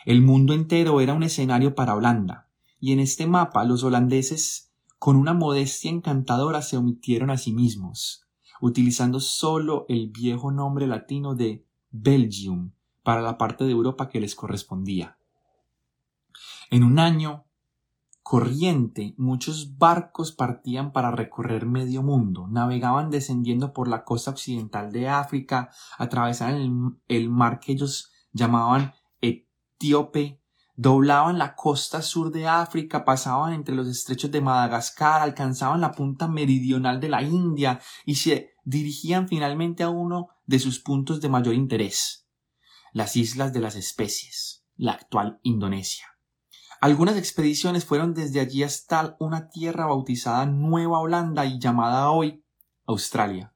El 0.06 0.22
mundo 0.22 0.54
entero 0.54 1.02
era 1.02 1.14
un 1.14 1.24
escenario 1.24 1.74
para 1.74 1.96
Holanda 1.96 2.50
y 2.84 2.92
en 2.92 3.00
este 3.00 3.28
mapa 3.28 3.64
los 3.64 3.86
holandeses 3.86 4.74
con 5.00 5.16
una 5.16 5.34
modestia 5.34 5.90
encantadora 5.90 6.62
se 6.62 6.76
omitieron 6.76 7.30
a 7.30 7.38
sí 7.38 7.54
mismos, 7.54 8.28
utilizando 8.60 9.22
solo 9.22 9.86
el 9.88 10.10
viejo 10.10 10.52
nombre 10.52 10.86
latino 10.86 11.34
de 11.34 11.66
Belgium 11.92 12.74
para 13.02 13.22
la 13.22 13.38
parte 13.38 13.64
de 13.64 13.72
Europa 13.72 14.10
que 14.10 14.20
les 14.20 14.36
correspondía. 14.36 15.18
En 16.72 16.84
un 16.84 17.00
año 17.00 17.46
corriente 18.22 19.16
muchos 19.18 19.78
barcos 19.78 20.34
partían 20.34 20.92
para 20.92 21.10
recorrer 21.12 21.66
medio 21.66 22.04
mundo, 22.04 22.50
navegaban 22.50 23.10
descendiendo 23.10 23.72
por 23.72 23.88
la 23.88 24.04
costa 24.04 24.32
occidental 24.32 24.92
de 24.92 25.08
África, 25.08 25.70
atravesaban 25.98 26.56
el, 26.58 26.72
el 27.08 27.30
mar 27.30 27.62
que 27.62 27.72
ellos 27.72 28.12
llamaban 28.34 28.92
Etíope 29.22 30.43
doblaban 30.76 31.38
la 31.38 31.56
costa 31.56 32.02
sur 32.02 32.32
de 32.32 32.48
África, 32.48 33.06
pasaban 33.06 33.54
entre 33.54 33.76
los 33.76 33.88
estrechos 33.88 34.32
de 34.32 34.42
Madagascar, 34.42 35.22
alcanzaban 35.22 35.82
la 35.82 35.92
punta 35.92 36.28
meridional 36.28 37.00
de 37.00 37.10
la 37.10 37.22
India 37.22 37.80
y 38.06 38.16
se 38.16 38.56
dirigían 38.64 39.28
finalmente 39.28 39.84
a 39.84 39.90
uno 39.90 40.30
de 40.46 40.60
sus 40.60 40.80
puntos 40.80 41.22
de 41.22 41.30
mayor 41.30 41.54
interés, 41.54 42.28
las 42.92 43.16
Islas 43.16 43.54
de 43.54 43.60
las 43.60 43.76
Especies, 43.76 44.66
la 44.76 44.94
actual 44.94 45.40
Indonesia. 45.44 46.08
Algunas 46.82 47.16
expediciones 47.16 47.86
fueron 47.86 48.14
desde 48.14 48.42
allí 48.42 48.64
hasta 48.64 49.16
una 49.20 49.50
tierra 49.50 49.86
bautizada 49.86 50.46
Nueva 50.46 51.00
Holanda 51.00 51.46
y 51.46 51.60
llamada 51.60 52.10
hoy 52.10 52.44
Australia. 52.86 53.54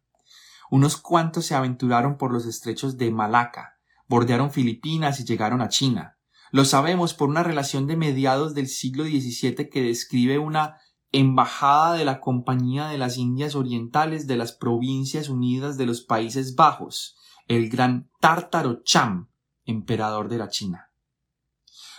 Unos 0.69 0.97
cuantos 0.97 1.45
se 1.45 1.55
aventuraron 1.55 2.17
por 2.17 2.31
los 2.31 2.45
estrechos 2.45 2.97
de 2.97 3.11
Malaca, 3.11 3.79
bordearon 4.07 4.51
Filipinas 4.51 5.19
y 5.19 5.25
llegaron 5.25 5.61
a 5.61 5.69
China. 5.69 6.16
Lo 6.51 6.65
sabemos 6.65 7.13
por 7.13 7.29
una 7.29 7.43
relación 7.43 7.87
de 7.87 7.97
mediados 7.97 8.53
del 8.53 8.67
siglo 8.67 9.03
XVII 9.03 9.69
que 9.69 9.81
describe 9.81 10.37
una 10.39 10.77
embajada 11.11 11.93
de 11.93 12.05
la 12.05 12.19
Compañía 12.19 12.87
de 12.87 12.97
las 12.97 13.17
Indias 13.17 13.55
Orientales 13.55 14.27
de 14.27 14.37
las 14.37 14.51
Provincias 14.53 15.29
Unidas 15.29 15.77
de 15.77 15.85
los 15.85 16.01
Países 16.01 16.55
Bajos, 16.55 17.17
el 17.47 17.69
gran 17.69 18.09
Tártaro 18.19 18.81
Cham, 18.83 19.29
emperador 19.65 20.29
de 20.29 20.37
la 20.37 20.49
China. 20.49 20.91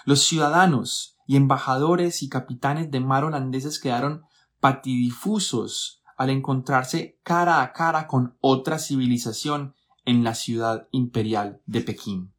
Los 0.05 0.23
ciudadanos 0.23 1.17
y 1.27 1.37
embajadores 1.37 2.23
y 2.23 2.29
capitanes 2.29 2.91
de 2.91 3.01
mar 3.01 3.25
holandeses 3.25 3.79
quedaron 3.79 4.25
patidifusos 4.61 6.03
al 6.17 6.31
encontrarse 6.31 7.19
cara 7.23 7.63
a 7.63 7.73
cara 7.73 8.07
con 8.07 8.37
otra 8.41 8.79
civilización 8.79 9.75
en 10.05 10.25
la 10.25 10.35
ciudad 10.35 10.89
imperial 10.91 11.61
de 11.67 11.83
Pekín. 11.83 12.33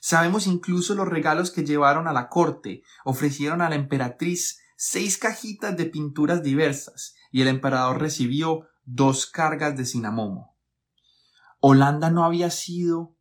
Sabemos 0.00 0.46
incluso 0.46 0.94
los 0.94 1.06
regalos 1.06 1.50
que 1.50 1.64
llevaron 1.64 2.08
a 2.08 2.12
la 2.12 2.28
corte. 2.28 2.82
Ofrecieron 3.04 3.60
a 3.60 3.68
la 3.68 3.76
emperatriz 3.76 4.60
seis 4.76 5.18
cajitas 5.18 5.76
de 5.76 5.84
pinturas 5.84 6.42
diversas 6.42 7.14
y 7.30 7.42
el 7.42 7.48
emperador 7.48 8.00
recibió 8.00 8.66
dos 8.84 9.26
cargas 9.26 9.76
de 9.76 9.84
cinamomo. 9.84 10.56
Holanda 11.60 12.10
no 12.10 12.24
había 12.24 12.50
sido 12.50 13.14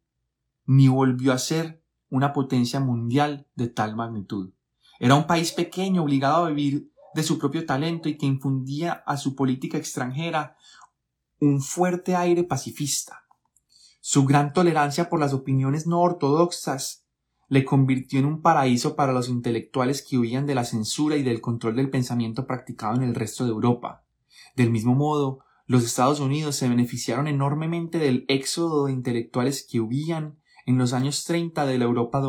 ni 0.65 0.87
volvió 0.87 1.33
a 1.33 1.37
ser 1.37 1.83
una 2.09 2.31
potencia 2.31 2.79
mundial 2.79 3.47
de 3.55 3.67
tal 3.67 3.95
magnitud. 3.95 4.53
Era 4.99 5.15
un 5.15 5.27
país 5.27 5.51
pequeño 5.51 6.03
obligado 6.03 6.45
a 6.45 6.49
vivir 6.49 6.91
de 7.13 7.23
su 7.23 7.37
propio 7.37 7.65
talento 7.65 8.07
y 8.07 8.17
que 8.17 8.25
infundía 8.25 9.03
a 9.05 9.17
su 9.17 9.35
política 9.35 9.77
extranjera 9.77 10.55
un 11.39 11.61
fuerte 11.61 12.15
aire 12.15 12.43
pacifista. 12.43 13.23
Su 14.01 14.25
gran 14.25 14.53
tolerancia 14.53 15.09
por 15.09 15.19
las 15.19 15.33
opiniones 15.33 15.85
no 15.85 15.99
ortodoxas 15.99 17.05
le 17.49 17.65
convirtió 17.65 18.19
en 18.19 18.25
un 18.25 18.41
paraíso 18.41 18.95
para 18.95 19.11
los 19.11 19.27
intelectuales 19.27 20.05
que 20.07 20.17
huían 20.17 20.45
de 20.45 20.55
la 20.55 20.63
censura 20.63 21.17
y 21.17 21.23
del 21.23 21.41
control 21.41 21.75
del 21.75 21.89
pensamiento 21.89 22.45
practicado 22.45 22.95
en 22.95 23.03
el 23.03 23.15
resto 23.15 23.43
de 23.43 23.51
Europa. 23.51 24.05
Del 24.55 24.71
mismo 24.71 24.95
modo, 24.95 25.39
los 25.65 25.83
Estados 25.83 26.19
Unidos 26.19 26.55
se 26.55 26.69
beneficiaron 26.69 27.27
enormemente 27.27 27.97
del 27.97 28.25
éxodo 28.27 28.85
de 28.85 28.93
intelectuales 28.93 29.67
que 29.69 29.79
huían 29.79 30.39
en 30.65 30.77
los 30.77 30.93
años 30.93 31.25
30 31.25 31.65
de 31.65 31.77
la 31.77 31.85
Europa 31.85 32.21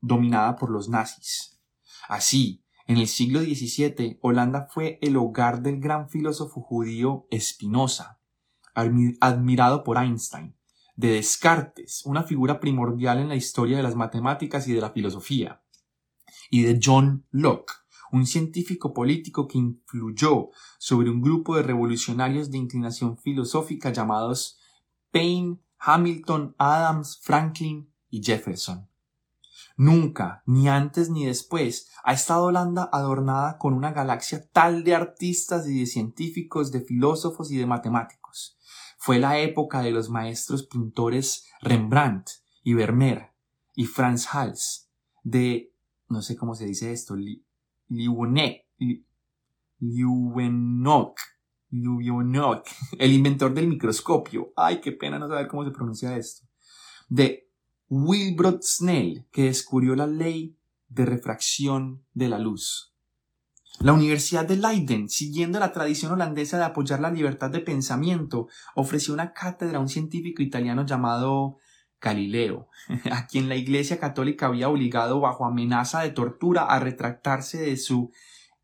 dominada 0.00 0.56
por 0.56 0.70
los 0.70 0.88
nazis. 0.88 1.60
Así, 2.08 2.64
en 2.86 2.98
el 2.98 3.06
siglo 3.06 3.40
XVII, 3.40 4.18
Holanda 4.20 4.68
fue 4.70 4.98
el 5.00 5.16
hogar 5.16 5.62
del 5.62 5.80
gran 5.80 6.08
filósofo 6.08 6.60
judío 6.60 7.26
Spinoza, 7.32 8.20
admirado 8.74 9.84
por 9.84 9.96
Einstein, 9.96 10.56
de 11.00 11.12
Descartes, 11.12 12.02
una 12.04 12.24
figura 12.24 12.60
primordial 12.60 13.20
en 13.20 13.30
la 13.30 13.34
historia 13.34 13.78
de 13.78 13.82
las 13.82 13.96
matemáticas 13.96 14.68
y 14.68 14.74
de 14.74 14.82
la 14.82 14.90
filosofía, 14.90 15.62
y 16.50 16.62
de 16.62 16.78
John 16.82 17.24
Locke, 17.30 17.72
un 18.12 18.26
científico 18.26 18.92
político 18.92 19.48
que 19.48 19.56
influyó 19.56 20.50
sobre 20.78 21.08
un 21.08 21.22
grupo 21.22 21.56
de 21.56 21.62
revolucionarios 21.62 22.50
de 22.50 22.58
inclinación 22.58 23.16
filosófica 23.16 23.90
llamados 23.90 24.58
Paine, 25.10 25.58
Hamilton, 25.78 26.54
Adams, 26.58 27.18
Franklin 27.22 27.90
y 28.10 28.22
Jefferson. 28.22 28.86
Nunca, 29.78 30.42
ni 30.44 30.68
antes 30.68 31.08
ni 31.08 31.24
después, 31.24 31.88
ha 32.04 32.12
estado 32.12 32.44
Holanda 32.44 32.90
adornada 32.92 33.56
con 33.56 33.72
una 33.72 33.92
galaxia 33.92 34.46
tal 34.52 34.84
de 34.84 34.94
artistas 34.94 35.66
y 35.66 35.80
de 35.80 35.86
científicos, 35.86 36.70
de 36.70 36.82
filósofos 36.82 37.50
y 37.50 37.56
de 37.56 37.64
matemáticos. 37.64 38.19
Fue 39.02 39.18
la 39.18 39.38
época 39.38 39.80
de 39.80 39.92
los 39.92 40.10
maestros 40.10 40.66
pintores 40.66 41.46
Rembrandt 41.62 42.28
y 42.62 42.74
Vermeer 42.74 43.30
y 43.74 43.86
Franz 43.86 44.28
Hals, 44.30 44.90
de, 45.22 45.72
no 46.10 46.20
sé 46.20 46.36
cómo 46.36 46.54
se 46.54 46.66
dice 46.66 46.92
esto, 46.92 47.16
Liuwenhoek, 47.88 48.60
el 52.98 53.12
inventor 53.12 53.54
del 53.54 53.68
microscopio. 53.68 54.52
Ay, 54.54 54.82
qué 54.82 54.92
pena 54.92 55.18
no 55.18 55.28
saber 55.28 55.48
cómo 55.48 55.64
se 55.64 55.70
pronuncia 55.70 56.14
esto. 56.14 56.46
De 57.08 57.48
Wilbrod 57.88 58.60
Snell, 58.60 59.24
que 59.32 59.44
descubrió 59.44 59.96
la 59.96 60.06
ley 60.06 60.58
de 60.90 61.06
refracción 61.06 62.04
de 62.12 62.28
la 62.28 62.38
luz. 62.38 62.89
La 63.82 63.94
Universidad 63.94 64.46
de 64.46 64.58
Leiden, 64.58 65.08
siguiendo 65.08 65.58
la 65.58 65.72
tradición 65.72 66.12
holandesa 66.12 66.58
de 66.58 66.64
apoyar 66.64 67.00
la 67.00 67.10
libertad 67.10 67.48
de 67.48 67.60
pensamiento, 67.60 68.46
ofreció 68.74 69.14
una 69.14 69.32
cátedra 69.32 69.78
a 69.78 69.80
un 69.80 69.88
científico 69.88 70.42
italiano 70.42 70.84
llamado 70.84 71.56
Galileo, 71.98 72.68
a 73.10 73.26
quien 73.26 73.48
la 73.48 73.56
Iglesia 73.56 73.98
Católica 73.98 74.48
había 74.48 74.68
obligado 74.68 75.18
bajo 75.20 75.46
amenaza 75.46 76.02
de 76.02 76.10
tortura 76.10 76.64
a 76.64 76.78
retractarse 76.78 77.56
de 77.56 77.78
su 77.78 78.12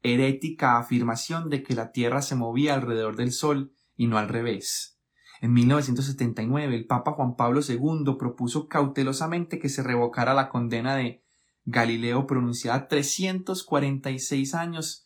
herética 0.02 0.76
afirmación 0.76 1.48
de 1.48 1.62
que 1.62 1.74
la 1.74 1.92
Tierra 1.92 2.20
se 2.20 2.34
movía 2.34 2.74
alrededor 2.74 3.16
del 3.16 3.32
Sol 3.32 3.72
y 3.96 4.08
no 4.08 4.18
al 4.18 4.28
revés. 4.28 5.00
En 5.40 5.54
1979 5.54 6.74
el 6.74 6.86
Papa 6.86 7.12
Juan 7.12 7.36
Pablo 7.36 7.62
II 7.66 8.16
propuso 8.18 8.68
cautelosamente 8.68 9.58
que 9.58 9.70
se 9.70 9.82
revocara 9.82 10.34
la 10.34 10.50
condena 10.50 10.94
de 10.94 11.24
Galileo 11.64 12.26
pronunciada 12.26 12.86
346 12.86 14.54
años 14.54 15.05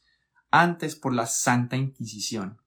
antes 0.51 0.97
por 0.97 1.15
la 1.15 1.27
Santa 1.27 1.77
Inquisición. 1.77 2.61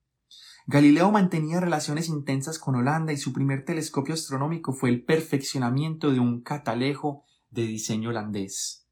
Galileo 0.65 1.11
mantenía 1.11 1.59
relaciones 1.59 2.07
intensas 2.07 2.57
con 2.57 2.75
Holanda 2.75 3.11
y 3.11 3.17
su 3.17 3.33
primer 3.33 3.65
telescopio 3.65 4.13
astronómico 4.13 4.71
fue 4.71 4.89
el 4.89 5.03
perfeccionamiento 5.03 6.11
de 6.11 6.19
un 6.19 6.41
catalejo 6.41 7.25
de 7.49 7.63
diseño 7.63 8.09
holandés. 8.09 8.87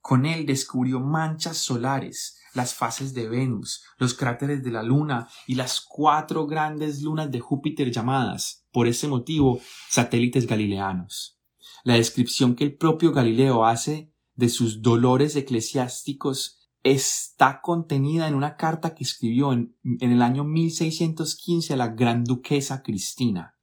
Con 0.00 0.26
él 0.26 0.44
descubrió 0.44 1.00
manchas 1.00 1.56
solares, 1.56 2.38
las 2.52 2.74
fases 2.74 3.14
de 3.14 3.26
Venus, 3.26 3.84
los 3.96 4.12
cráteres 4.12 4.62
de 4.62 4.70
la 4.70 4.82
Luna 4.82 5.28
y 5.46 5.54
las 5.54 5.80
cuatro 5.80 6.46
grandes 6.46 7.02
lunas 7.02 7.30
de 7.30 7.40
Júpiter 7.40 7.90
llamadas, 7.90 8.66
por 8.70 8.86
ese 8.86 9.08
motivo, 9.08 9.60
satélites 9.88 10.46
galileanos. 10.46 11.40
La 11.84 11.94
descripción 11.94 12.54
que 12.54 12.64
el 12.64 12.76
propio 12.76 13.12
Galileo 13.12 13.64
hace 13.64 14.12
de 14.34 14.50
sus 14.50 14.82
dolores 14.82 15.36
eclesiásticos 15.36 16.63
está 16.84 17.60
contenida 17.60 18.28
en 18.28 18.34
una 18.34 18.56
carta 18.56 18.94
que 18.94 19.02
escribió 19.02 19.52
en, 19.52 19.76
en, 20.00 20.12
el 20.12 20.22
año 20.22 20.44
1615 20.44 21.72
a 21.74 21.76
la 21.76 21.88
gran 21.88 22.22
duquesa 22.22 22.82
Cristina. 22.82 23.56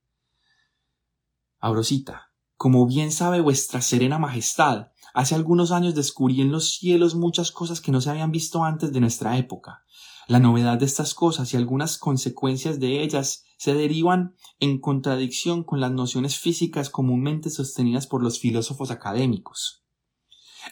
Abrosita, 1.60 2.34
como 2.58 2.86
bien 2.86 3.14
sabe 3.14 3.40
vuestra 3.40 3.82
serena 3.82 4.20
majestad, 4.20 4.92
Hace 5.14 5.36
algunos 5.36 5.72
años 5.72 5.94
descubrí 5.94 6.40
en 6.40 6.52
los 6.52 6.76
cielos 6.76 7.16
muchas 7.16 7.52
cosas 7.52 7.82
que 7.82 7.92
no 7.92 8.00
se 8.00 8.10
habían 8.10 8.32
visto 8.32 8.64
antes 8.64 8.94
de 8.94 9.02
nuestra 9.02 9.38
época. 9.38 9.84
La 10.28 10.40
novedad 10.40 10.78
de 10.78 10.86
estas 10.86 11.14
cosas 11.14 11.54
y 11.54 11.58
algunas 11.58 11.98
consecuencias 11.98 12.80
de 12.80 13.04
ellas 13.04 13.44
se 13.58 13.74
derivan 13.74 14.36
en 14.60 14.80
contradicción 14.80 15.64
con 15.64 15.82
las 15.82 15.92
nociones 15.92 16.38
físicas 16.38 16.90
comúnmente 16.90 17.50
sostenidas 17.50 18.08
por 18.08 18.24
los 18.24 18.40
filósofos 18.40 18.90
académicos. 18.90 19.84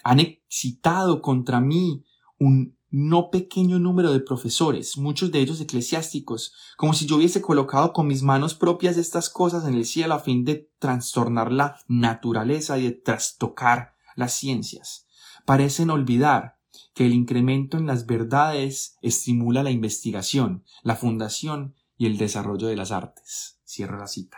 Han 0.04 0.22
excitado 0.22 1.22
contra 1.22 1.60
mí 1.60 2.06
un 2.40 2.78
no 2.92 3.30
pequeño 3.30 3.78
número 3.78 4.12
de 4.12 4.20
profesores, 4.20 4.98
muchos 4.98 5.32
de 5.32 5.40
ellos 5.40 5.62
eclesiásticos, 5.62 6.54
como 6.76 6.94
si 6.94 7.06
yo 7.06 7.18
hubiese 7.18 7.42
colocado 7.42 7.94
con 7.94 8.08
mis 8.08 8.24
manos 8.24 8.56
propias 8.56 8.98
estas 8.98 9.30
cosas 9.30 9.68
en 9.68 9.76
el 9.76 9.86
cielo 9.86 10.16
a 10.16 10.20
fin 10.20 10.44
de 10.44 10.72
trastornar 10.80 11.52
la 11.52 11.78
naturaleza 11.88 12.80
y 12.80 12.84
de 12.84 12.92
trastocar 12.92 13.94
las 14.16 14.34
ciencias. 14.34 15.06
Parecen 15.46 15.92
olvidar 15.92 16.58
que 16.94 17.06
el 17.06 17.14
incremento 17.14 17.78
en 17.78 17.86
las 17.86 18.06
verdades 18.06 18.98
estimula 19.02 19.64
la 19.64 19.72
investigación, 19.72 20.64
la 20.82 20.96
fundación 20.96 21.76
y 21.98 22.08
el 22.08 22.18
desarrollo 22.18 22.68
de 22.68 22.76
las 22.76 22.92
artes. 22.92 23.60
Cierro 23.66 23.98
la 23.98 24.08
cita. 24.08 24.38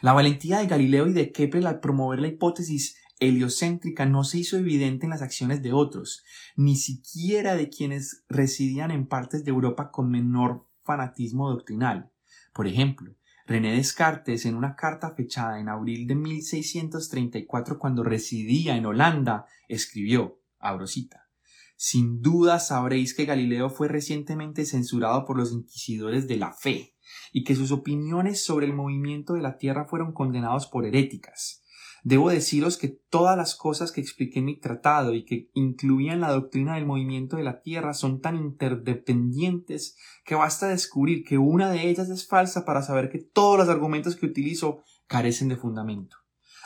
La 0.00 0.12
valentía 0.12 0.58
de 0.58 0.66
Galileo 0.66 1.08
y 1.08 1.12
de 1.12 1.32
Kepler 1.32 1.66
al 1.66 1.80
promover 1.80 2.20
la 2.20 2.28
hipótesis 2.28 2.96
heliocéntrica 3.20 4.06
no 4.06 4.24
se 4.24 4.38
hizo 4.38 4.56
evidente 4.56 5.06
en 5.06 5.10
las 5.10 5.22
acciones 5.22 5.62
de 5.62 5.72
otros, 5.72 6.24
ni 6.56 6.76
siquiera 6.76 7.54
de 7.54 7.68
quienes 7.68 8.24
residían 8.28 8.90
en 8.90 9.06
partes 9.06 9.44
de 9.44 9.50
Europa 9.50 9.90
con 9.90 10.10
menor 10.10 10.66
fanatismo 10.84 11.50
doctrinal. 11.50 12.10
Por 12.52 12.66
ejemplo, 12.66 13.14
René 13.46 13.76
Descartes, 13.76 14.44
en 14.44 14.54
una 14.54 14.76
carta 14.76 15.14
fechada 15.14 15.58
en 15.58 15.70
abril 15.70 16.06
de 16.06 16.14
1634 16.14 17.78
cuando 17.78 18.02
residía 18.02 18.76
en 18.76 18.84
Holanda, 18.84 19.46
escribió, 19.68 20.40
abrosita, 20.58 21.28
Sin 21.76 22.20
duda 22.20 22.58
sabréis 22.58 23.14
que 23.14 23.24
Galileo 23.24 23.70
fue 23.70 23.88
recientemente 23.88 24.66
censurado 24.66 25.24
por 25.24 25.38
los 25.38 25.52
inquisidores 25.52 26.28
de 26.28 26.36
la 26.36 26.52
fe, 26.52 26.94
y 27.32 27.44
que 27.44 27.54
sus 27.54 27.72
opiniones 27.72 28.44
sobre 28.44 28.66
el 28.66 28.74
movimiento 28.74 29.32
de 29.32 29.42
la 29.42 29.56
Tierra 29.56 29.86
fueron 29.86 30.12
condenados 30.12 30.66
por 30.66 30.84
heréticas. 30.84 31.62
Debo 32.08 32.30
deciros 32.30 32.78
que 32.78 32.88
todas 32.88 33.36
las 33.36 33.54
cosas 33.54 33.92
que 33.92 34.00
expliqué 34.00 34.38
en 34.38 34.46
mi 34.46 34.58
tratado 34.58 35.12
y 35.12 35.26
que 35.26 35.50
incluían 35.52 36.22
la 36.22 36.32
doctrina 36.32 36.76
del 36.76 36.86
movimiento 36.86 37.36
de 37.36 37.42
la 37.42 37.60
Tierra 37.60 37.92
son 37.92 38.22
tan 38.22 38.34
interdependientes 38.34 39.94
que 40.24 40.34
basta 40.34 40.68
descubrir 40.68 41.22
que 41.22 41.36
una 41.36 41.70
de 41.70 41.90
ellas 41.90 42.08
es 42.08 42.26
falsa 42.26 42.64
para 42.64 42.80
saber 42.80 43.10
que 43.10 43.18
todos 43.18 43.58
los 43.58 43.68
argumentos 43.68 44.16
que 44.16 44.24
utilizo 44.24 44.82
carecen 45.06 45.48
de 45.48 45.58
fundamento. 45.58 46.16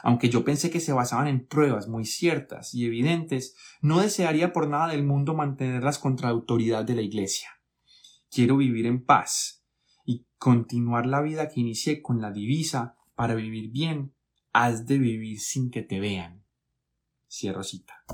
Aunque 0.05 0.29
yo 0.29 0.45
pensé 0.45 0.71
que 0.71 0.79
se 0.79 0.93
basaban 0.93 1.27
en 1.27 1.45
pruebas 1.45 1.89
muy 1.89 2.05
ciertas 2.05 2.73
y 2.73 2.87
evidentes, 2.87 3.57
no 3.81 3.99
desearía 3.99 4.53
por 4.53 4.69
nada 4.69 4.93
del 4.93 5.03
mundo 5.03 5.35
mantenerlas 5.35 5.99
contra 5.99 6.29
la 6.29 6.35
autoridad 6.35 6.85
de 6.85 6.95
la 6.95 7.03
Iglesia. 7.03 7.49
Quiero 8.31 8.59
vivir 8.59 8.87
en 8.87 9.05
paz 9.05 9.65
y 10.05 10.25
continuar 10.39 11.07
la 11.07 11.21
vida 11.21 11.49
que 11.49 11.59
inicié 11.59 12.01
con 12.01 12.21
la 12.21 12.31
divisa 12.31 12.95
para 13.17 13.35
vivir 13.35 13.73
bien 13.73 14.15
has 14.53 14.87
de 14.87 14.99
vivir 14.99 15.41
sin 15.41 15.71
que 15.71 15.83
te 15.83 16.01
vean. 16.01 16.45
Cierro 17.29 17.63
cita. 17.63 18.05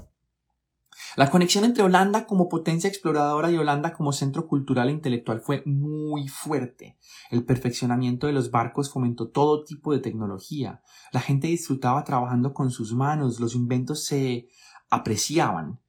La 1.16 1.31
conexión 1.31 1.64
entre 1.64 1.83
Holanda 1.83 2.27
como 2.27 2.48
potencia 2.48 2.88
exploradora 2.88 3.51
y 3.51 3.57
Holanda 3.57 3.92
como 3.92 4.12
centro 4.12 4.46
cultural 4.46 4.88
e 4.88 4.92
intelectual 4.92 5.40
fue 5.40 5.62
muy 5.66 6.29
fuerte. 6.29 6.98
El 7.31 7.44
perfeccionamiento 7.44 8.27
de 8.27 8.33
los 8.33 8.51
barcos 8.51 8.90
fomentó 8.90 9.29
todo 9.29 9.64
tipo 9.64 9.92
de 9.92 10.01
tecnología. 10.01 10.83
La 11.12 11.20
gente 11.20 11.48
disfrutaba 11.48 12.05
trabajando 12.05 12.53
con 12.53 12.70
sus 12.70 12.94
manos, 12.94 13.40
los 13.40 13.55
inventos 13.55 14.05
se 14.05 14.48
apreciaban. 14.90 15.81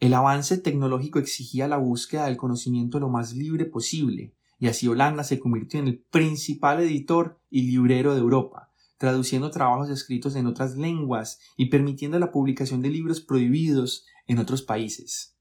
El 0.00 0.14
avance 0.14 0.58
tecnológico 0.58 1.18
exigía 1.18 1.66
la 1.66 1.78
búsqueda 1.78 2.26
del 2.26 2.36
conocimiento 2.36 3.00
lo 3.00 3.08
más 3.08 3.32
libre 3.32 3.64
posible, 3.64 4.36
y 4.60 4.68
así 4.68 4.86
Holanda 4.86 5.24
se 5.24 5.40
convirtió 5.40 5.80
en 5.80 5.88
el 5.88 5.98
principal 5.98 6.80
editor 6.80 7.40
y 7.50 7.62
librero 7.62 8.14
de 8.14 8.20
Europa, 8.20 8.67
traduciendo 8.98 9.50
trabajos 9.50 9.88
escritos 9.88 10.36
en 10.36 10.46
otras 10.46 10.76
lenguas 10.76 11.38
y 11.56 11.66
permitiendo 11.66 12.18
la 12.18 12.30
publicación 12.30 12.82
de 12.82 12.90
libros 12.90 13.20
prohibidos 13.20 14.04
en 14.26 14.38
otros 14.38 14.62
países. 14.62 15.36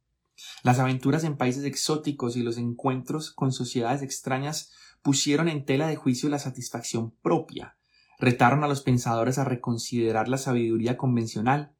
Las 0.63 0.79
aventuras 0.79 1.23
en 1.23 1.35
países 1.35 1.65
exóticos 1.65 2.37
y 2.37 2.43
los 2.43 2.57
encuentros 2.57 3.31
con 3.31 3.51
sociedades 3.51 4.03
extrañas 4.03 4.71
pusieron 5.01 5.49
en 5.49 5.65
tela 5.65 5.87
de 5.87 5.95
juicio 5.95 6.29
la 6.29 6.39
satisfacción 6.39 7.11
propia, 7.21 7.77
retaron 8.19 8.63
a 8.63 8.67
los 8.67 8.81
pensadores 8.81 9.37
a 9.37 9.43
reconsiderar 9.43 10.27
la 10.27 10.37
sabiduría 10.37 10.97
convencional 10.97 11.75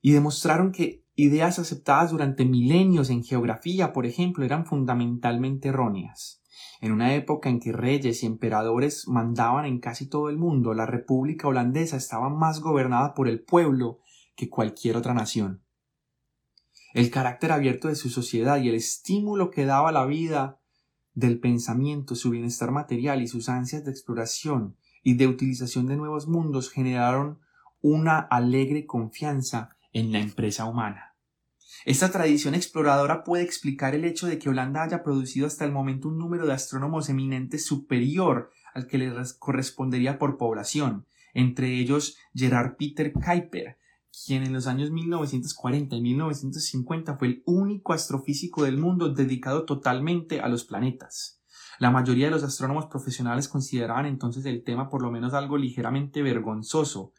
y 0.00 0.12
demostraron 0.12 0.72
que 0.72 1.04
ideas 1.14 1.58
aceptadas 1.58 2.12
durante 2.12 2.44
milenios 2.44 3.10
en 3.10 3.24
geografía, 3.24 3.92
por 3.92 4.06
ejemplo, 4.06 4.44
eran 4.44 4.66
fundamentalmente 4.66 5.68
erróneas. 5.68 6.42
En 6.80 6.92
una 6.92 7.14
época 7.14 7.48
en 7.48 7.60
que 7.60 7.72
reyes 7.72 8.22
y 8.22 8.26
emperadores 8.26 9.08
mandaban 9.08 9.64
en 9.64 9.80
casi 9.80 10.08
todo 10.08 10.28
el 10.28 10.36
mundo, 10.36 10.74
la 10.74 10.86
República 10.86 11.48
holandesa 11.48 11.96
estaba 11.96 12.28
más 12.28 12.60
gobernada 12.60 13.14
por 13.14 13.28
el 13.28 13.40
pueblo 13.40 14.00
que 14.36 14.48
cualquier 14.48 14.96
otra 14.96 15.14
nación. 15.14 15.62
El 16.94 17.10
carácter 17.10 17.52
abierto 17.52 17.88
de 17.88 17.96
su 17.96 18.08
sociedad 18.08 18.60
y 18.60 18.68
el 18.68 18.74
estímulo 18.74 19.50
que 19.50 19.66
daba 19.66 19.92
la 19.92 20.06
vida 20.06 20.60
del 21.14 21.40
pensamiento, 21.40 22.14
su 22.14 22.30
bienestar 22.30 22.70
material 22.70 23.22
y 23.22 23.26
sus 23.26 23.48
ansias 23.48 23.84
de 23.84 23.90
exploración 23.90 24.76
y 25.02 25.14
de 25.14 25.26
utilización 25.26 25.86
de 25.86 25.96
nuevos 25.96 26.28
mundos 26.28 26.70
generaron 26.70 27.40
una 27.80 28.18
alegre 28.18 28.86
confianza 28.86 29.76
en 29.92 30.12
la 30.12 30.20
empresa 30.20 30.64
humana. 30.64 31.07
Esta 31.84 32.10
tradición 32.10 32.54
exploradora 32.54 33.24
puede 33.24 33.44
explicar 33.44 33.94
el 33.94 34.04
hecho 34.04 34.26
de 34.26 34.38
que 34.38 34.48
Holanda 34.48 34.82
haya 34.82 35.02
producido 35.02 35.46
hasta 35.46 35.64
el 35.64 35.72
momento 35.72 36.08
un 36.08 36.18
número 36.18 36.46
de 36.46 36.52
astrónomos 36.52 37.08
eminentes 37.08 37.64
superior 37.64 38.50
al 38.74 38.86
que 38.86 38.98
le 38.98 39.12
correspondería 39.38 40.18
por 40.18 40.36
población, 40.36 41.06
entre 41.34 41.78
ellos 41.78 42.16
Gerard 42.34 42.76
Peter 42.76 43.12
Kuiper, 43.12 43.78
quien 44.26 44.42
en 44.42 44.52
los 44.52 44.66
años 44.66 44.90
1940 44.90 45.96
y 45.96 46.00
1950 46.00 47.16
fue 47.16 47.28
el 47.28 47.42
único 47.46 47.92
astrofísico 47.92 48.64
del 48.64 48.78
mundo 48.78 49.10
dedicado 49.10 49.64
totalmente 49.64 50.40
a 50.40 50.48
los 50.48 50.64
planetas. 50.64 51.40
La 51.78 51.90
mayoría 51.90 52.26
de 52.26 52.32
los 52.32 52.42
astrónomos 52.42 52.86
profesionales 52.86 53.48
consideraban 53.48 54.06
entonces 54.06 54.44
el 54.46 54.64
tema 54.64 54.88
por 54.88 55.00
lo 55.00 55.12
menos 55.12 55.32
algo 55.32 55.56
ligeramente 55.56 56.22
vergonzoso, 56.22 57.12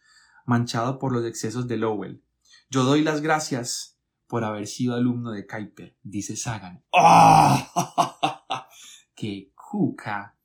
manchado 0.46 1.00
por 1.00 1.14
los 1.14 1.26
excesos 1.26 1.68
de 1.68 1.78
Lowell. 1.78 2.22
Yo 2.70 2.84
doy 2.84 3.02
las 3.02 3.22
gracias 3.22 3.99
por 4.30 4.44
haber 4.44 4.68
sido 4.68 4.94
alumno 4.94 5.32
de 5.32 5.48
Kuiper, 5.48 5.98
dice 6.04 6.36
Sagan. 6.36 6.84
¡Ah! 6.94 8.68
¡Qué 9.16 9.52
cuca! 9.56 10.38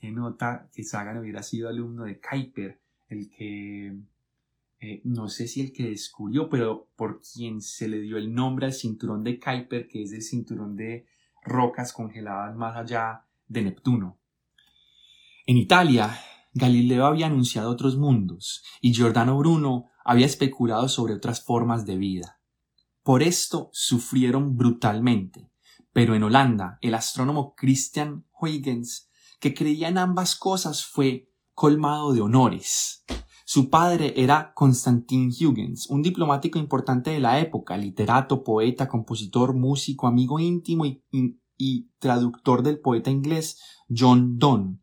¡Qué 0.00 0.10
nota 0.10 0.70
que 0.72 0.82
Sagan 0.82 1.18
hubiera 1.18 1.42
sido 1.42 1.68
alumno 1.68 2.04
de 2.04 2.18
Kuiper, 2.18 2.80
el 3.10 3.28
que 3.28 3.94
eh, 4.80 5.02
no 5.04 5.28
sé 5.28 5.46
si 5.46 5.60
el 5.60 5.70
que 5.70 5.90
descubrió, 5.90 6.48
pero 6.48 6.88
por 6.96 7.20
quien 7.20 7.60
se 7.60 7.88
le 7.88 8.00
dio 8.00 8.16
el 8.16 8.32
nombre 8.32 8.64
al 8.64 8.72
cinturón 8.72 9.22
de 9.22 9.38
Kuiper, 9.38 9.86
que 9.86 10.02
es 10.02 10.12
el 10.12 10.22
cinturón 10.22 10.74
de 10.74 11.06
rocas 11.44 11.92
congeladas 11.92 12.56
más 12.56 12.74
allá 12.74 13.26
de 13.46 13.62
Neptuno. 13.62 14.18
En 15.44 15.58
Italia, 15.58 16.18
Galileo 16.54 17.04
había 17.04 17.26
anunciado 17.26 17.70
otros 17.70 17.98
mundos 17.98 18.64
y 18.80 18.94
Giordano 18.94 19.36
Bruno 19.36 19.90
había 20.06 20.24
especulado 20.24 20.88
sobre 20.88 21.12
otras 21.12 21.44
formas 21.44 21.84
de 21.84 21.98
vida. 21.98 22.39
Por 23.02 23.22
esto 23.22 23.70
sufrieron 23.72 24.56
brutalmente, 24.56 25.50
pero 25.92 26.14
en 26.14 26.22
Holanda 26.22 26.78
el 26.82 26.94
astrónomo 26.94 27.54
Christian 27.56 28.26
Huygens, 28.38 29.10
que 29.40 29.54
creía 29.54 29.88
en 29.88 29.98
ambas 29.98 30.36
cosas, 30.36 30.84
fue 30.84 31.30
colmado 31.54 32.12
de 32.12 32.20
honores. 32.20 33.04
Su 33.52 33.68
padre 33.68 34.14
era 34.16 34.52
Constantin 34.54 35.30
Huygens, 35.30 35.88
un 35.88 36.02
diplomático 36.02 36.58
importante 36.58 37.10
de 37.10 37.20
la 37.20 37.40
época, 37.40 37.76
literato, 37.76 38.44
poeta, 38.44 38.86
compositor, 38.86 39.54
músico, 39.54 40.06
amigo 40.06 40.38
íntimo 40.38 40.84
y, 40.86 41.90
traductor 41.98 42.62
del 42.62 42.80
poeta 42.80 43.10
inglés 43.10 43.58
John 43.88 44.38
Donne, 44.38 44.78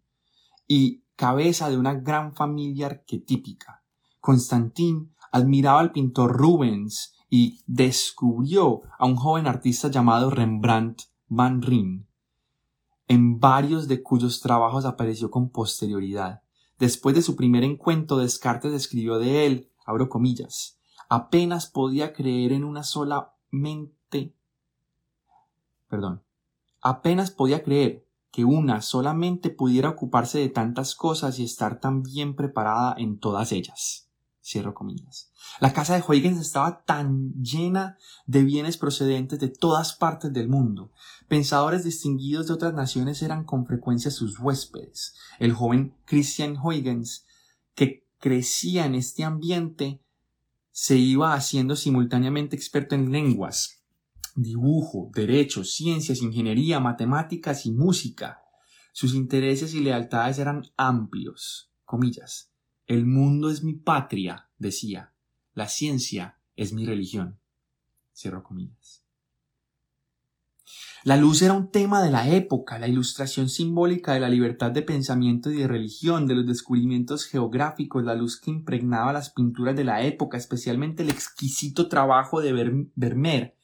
y 0.68 1.04
cabeza 1.16 1.70
de 1.70 1.78
una 1.78 1.94
gran 1.94 2.36
familia 2.36 2.88
arquetípica. 2.88 3.86
Constantin 4.20 5.14
admiraba 5.32 5.80
al 5.80 5.92
pintor 5.92 6.36
Rubens 6.36 7.17
y 7.30 7.62
descubrió 7.68 8.82
a 8.98 9.06
un 9.06 9.16
joven 9.16 9.48
artista 9.48 9.90
llamado 9.90 10.30
Rembrandt 10.30 11.04
van 11.28 11.62
Rijn, 11.62 12.08
en 13.08 13.40
varios 13.40 13.88
de 13.88 14.02
cuyos 14.02 14.42
trabajos 14.42 14.86
apareció 14.86 15.30
con 15.30 15.50
posterioridad. 15.50 16.42
Después 16.80 17.16
de 17.16 17.22
su 17.22 17.36
primer 17.36 17.64
encuentro, 17.64 18.18
Descartes 18.18 18.74
escribió 18.74 19.20
de 19.20 19.46
él, 19.46 19.72
abro 19.86 20.10
comillas, 20.10 20.80
apenas 21.10 21.68
podía 21.68 22.14
creer 22.14 22.52
en 22.54 22.64
una 22.64 22.84
sola 22.84 23.34
mente. 23.50 24.36
Perdón. 25.88 26.24
Apenas 26.82 27.32
podía 27.32 27.64
creer 27.64 28.06
que 28.32 28.46
una 28.46 28.82
solamente 28.82 29.50
pudiera 29.50 29.90
ocuparse 29.90 30.38
de 30.38 30.50
tantas 30.50 30.96
cosas 30.96 31.40
y 31.40 31.44
estar 31.44 31.80
tan 31.80 32.04
bien 32.04 32.36
preparada 32.36 32.94
en 32.98 33.20
todas 33.20 33.52
ellas. 33.52 34.07
Cierro 34.48 34.74
comillas. 34.74 35.30
La 35.60 35.74
casa 35.74 35.96
de 35.96 36.04
Huygens 36.08 36.40
estaba 36.40 36.86
tan 36.86 37.34
llena 37.34 37.98
de 38.28 38.46
bienes 38.46 38.78
procedentes 38.78 39.40
de 39.40 39.50
todas 39.50 39.94
partes 39.94 40.32
del 40.32 40.48
mundo. 40.48 40.94
Pensadores 41.28 41.84
distinguidos 41.84 42.48
de 42.48 42.54
otras 42.54 42.74
naciones 42.74 43.22
eran 43.22 43.44
con 43.44 43.66
frecuencia 43.66 44.10
sus 44.10 44.40
huéspedes. 44.40 45.16
El 45.40 45.52
joven 45.52 45.98
Christian 46.06 46.58
Huygens, 46.64 47.26
que 47.76 48.08
crecía 48.20 48.86
en 48.86 48.96
este 48.96 49.26
ambiente, 49.26 50.02
se 50.72 50.96
iba 50.96 51.34
haciendo 51.34 51.76
simultáneamente 51.76 52.56
experto 52.56 52.96
en 52.96 53.12
lenguas, 53.12 53.84
dibujo, 54.34 55.12
derecho, 55.14 55.66
ciencias, 55.66 56.22
ingeniería, 56.22 56.80
matemáticas 56.80 57.66
y 57.66 57.74
música. 57.74 58.44
Sus 58.94 59.14
intereses 59.14 59.74
y 59.74 59.82
lealtades 59.82 60.40
eran 60.40 60.64
amplios, 60.78 61.70
comillas, 61.84 62.54
el 62.88 63.06
mundo 63.06 63.50
es 63.50 63.64
mi 63.64 63.74
patria, 63.74 64.50
decía. 64.58 65.14
La 65.54 65.68
ciencia 65.68 66.40
es 66.56 66.72
mi 66.72 66.86
religión. 66.86 67.38
Cierro 68.16 68.44
comillas. 68.44 69.04
La 71.04 71.16
luz 71.16 71.42
era 71.42 71.54
un 71.54 71.70
tema 71.72 72.02
de 72.02 72.12
la 72.12 72.30
época, 72.30 72.80
la 72.80 72.88
ilustración 72.88 73.50
simbólica 73.50 74.14
de 74.14 74.20
la 74.20 74.30
libertad 74.30 74.72
de 74.72 74.82
pensamiento 74.82 75.52
y 75.52 75.58
de 75.58 75.68
religión, 75.68 76.28
de 76.28 76.36
los 76.36 76.46
descubrimientos 76.46 77.26
geográficos, 77.26 78.04
la 78.04 78.16
luz 78.16 78.40
que 78.40 78.52
impregnaba 78.52 79.14
las 79.14 79.30
pinturas 79.30 79.76
de 79.76 79.84
la 79.84 80.04
época, 80.04 80.38
especialmente 80.38 81.04
el 81.04 81.10
exquisito 81.10 81.88
trabajo 81.88 82.42
de 82.42 82.90
Vermeer, 82.96 83.56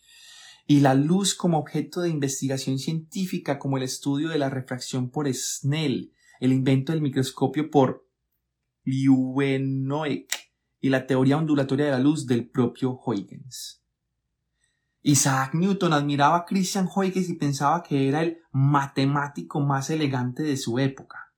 y 0.67 0.79
la 0.79 0.93
luz 0.93 1.35
como 1.35 1.57
objeto 1.57 2.01
de 2.01 2.09
investigación 2.09 2.79
científica, 2.79 3.59
como 3.59 3.77
el 3.77 3.83
estudio 3.83 4.29
de 4.29 4.37
la 4.37 4.49
refracción 4.49 5.09
por 5.09 5.27
Snell, 5.33 6.13
el 6.39 6.53
invento 6.53 6.93
del 6.93 7.01
microscopio 7.01 7.69
por 7.69 8.02
Y 8.85 9.07
la 10.89 11.07
teoría 11.07 11.37
ondulatoria 11.37 11.85
de 11.85 11.91
la 11.91 11.99
luz 11.99 12.27
del 12.27 12.49
propio 12.49 12.99
Huygens. 13.05 13.81
Isaac 15.01 15.53
Newton 15.53 15.93
admiraba 15.93 16.37
a 16.37 16.45
Christian 16.45 16.89
Huygens 16.93 17.29
y 17.29 17.35
pensaba 17.35 17.83
que 17.83 18.07
era 18.07 18.21
el 18.21 18.37
matemático 18.51 19.59
más 19.59 19.89
elegante 19.89 20.43
de 20.43 20.55
su 20.57 20.79
época 20.79 21.33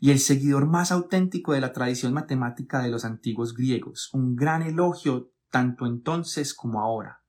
y 0.00 0.10
el 0.10 0.18
seguidor 0.18 0.66
más 0.66 0.92
auténtico 0.92 1.54
de 1.54 1.62
la 1.62 1.72
tradición 1.72 2.12
matemática 2.12 2.82
de 2.82 2.90
los 2.90 3.06
antiguos 3.06 3.54
griegos, 3.54 4.10
un 4.12 4.36
gran 4.36 4.60
elogio 4.62 5.32
tanto 5.50 5.86
entonces 5.86 6.52
como 6.52 6.80
ahora. 6.80 7.23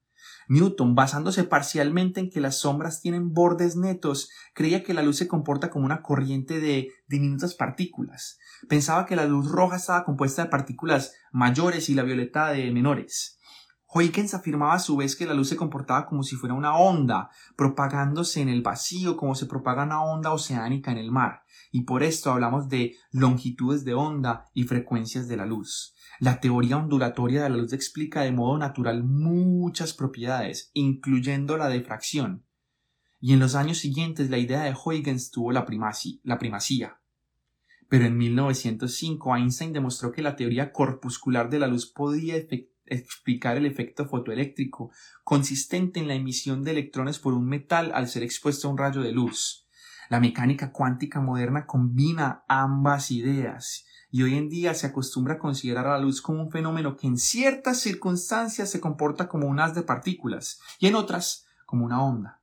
Newton, 0.48 0.96
basándose 0.96 1.44
parcialmente 1.44 2.20
en 2.20 2.30
que 2.30 2.40
las 2.40 2.60
sombras 2.60 3.02
tienen 3.02 3.34
bordes 3.34 3.76
netos, 3.76 4.30
creía 4.54 4.84
que 4.84 4.94
la 4.94 5.02
luz 5.02 5.18
se 5.18 5.28
comporta 5.28 5.70
como 5.70 5.86
una 5.86 6.02
corriente 6.02 6.60
de 6.60 6.90
diminutas 7.08 7.56
partículas. 7.56 8.38
Pensaba 8.70 9.06
que 9.06 9.16
la 9.16 9.26
luz 9.26 9.52
roja 9.52 9.78
estaba 9.78 10.06
compuesta 10.06 10.44
de 10.44 10.50
partículas 10.50 11.14
mayores 11.32 11.90
y 11.90 11.96
la 11.96 12.04
violeta 12.04 12.50
de 12.50 12.72
menores. 12.72 13.40
Huygens 13.96 14.34
afirmaba 14.34 14.74
a 14.74 14.80
su 14.80 14.98
vez 14.98 15.16
que 15.16 15.26
la 15.26 15.34
luz 15.34 15.48
se 15.48 15.56
comportaba 15.56 16.06
como 16.06 16.22
si 16.24 16.36
fuera 16.36 16.54
una 16.54 16.76
onda, 16.76 17.30
propagándose 17.56 18.42
en 18.42 18.50
el 18.50 18.62
vacío 18.62 19.16
como 19.16 19.36
se 19.36 19.46
propaga 19.46 19.86
una 19.86 20.04
onda 20.04 20.34
oceánica 20.34 20.92
en 20.92 20.98
el 20.98 21.12
mar, 21.12 21.44
y 21.72 21.84
por 21.84 22.04
esto 22.04 22.30
hablamos 22.30 22.68
de 22.68 22.96
longitudes 23.12 23.86
de 23.86 23.94
onda 23.94 24.50
y 24.54 24.64
frecuencias 24.64 25.30
de 25.30 25.38
la 25.38 25.46
luz. 25.46 25.95
La 26.20 26.40
teoría 26.40 26.78
ondulatoria 26.78 27.44
de 27.44 27.50
la 27.50 27.58
luz 27.58 27.74
explica 27.74 28.22
de 28.22 28.32
modo 28.32 28.58
natural 28.58 29.04
muchas 29.04 29.94
propiedades, 29.94 30.72
incluyendo 30.74 31.58
la 31.58 31.68
difracción. 31.68 32.46
Y 33.20 33.34
en 33.34 33.40
los 33.40 33.56
años 33.56 33.80
siguientes 33.80 34.30
la 34.30 34.38
idea 34.38 34.64
de 34.64 34.74
Huygens 34.74 35.32
tuvo 35.32 35.52
la, 35.52 35.66
la 36.24 36.40
primacía. 36.40 37.00
Pero 37.90 38.06
en 38.06 38.18
1905 38.18 39.36
Einstein 39.36 39.74
demostró 39.74 40.12
que 40.12 40.22
la 40.22 40.36
teoría 40.36 40.72
corpuscular 40.72 41.50
de 41.50 41.60
la 41.60 41.68
luz 41.68 41.86
podía 41.86 42.36
explicar 42.86 43.58
el 43.58 43.66
efecto 43.66 44.06
fotoeléctrico 44.08 44.92
consistente 45.24 46.00
en 46.00 46.08
la 46.08 46.16
emisión 46.16 46.64
de 46.64 46.72
electrones 46.72 47.20
por 47.20 47.34
un 47.34 47.46
metal 47.46 47.92
al 47.94 48.08
ser 48.08 48.24
expuesto 48.24 48.68
a 48.68 48.72
un 48.72 48.78
rayo 48.78 49.02
de 49.02 49.12
luz. 49.12 49.68
La 50.10 50.20
mecánica 50.20 50.72
cuántica 50.72 51.20
moderna 51.20 51.66
combina 51.66 52.44
ambas 52.48 53.12
ideas 53.12 53.86
y 54.16 54.24
hoy 54.24 54.36
en 54.36 54.48
día 54.48 54.74
se 54.74 54.88
acostumbra 54.88 55.34
a 55.34 55.40
considerar 55.40 55.88
a 55.88 55.98
la 55.98 56.00
luz 56.00 56.22
como 56.22 56.42
un 56.42 56.50
fenómeno 56.50 56.96
que 56.96 57.06
en 57.06 57.18
ciertas 57.18 57.82
circunstancias 57.82 58.72
se 58.72 58.80
comporta 58.80 59.28
como 59.28 59.46
un 59.46 59.60
haz 59.60 59.76
de 59.76 59.82
partículas 59.82 60.62
y 60.80 60.88
en 60.88 60.96
otras 60.96 61.48
como 61.66 61.84
una 61.84 62.02
onda. 62.02 62.40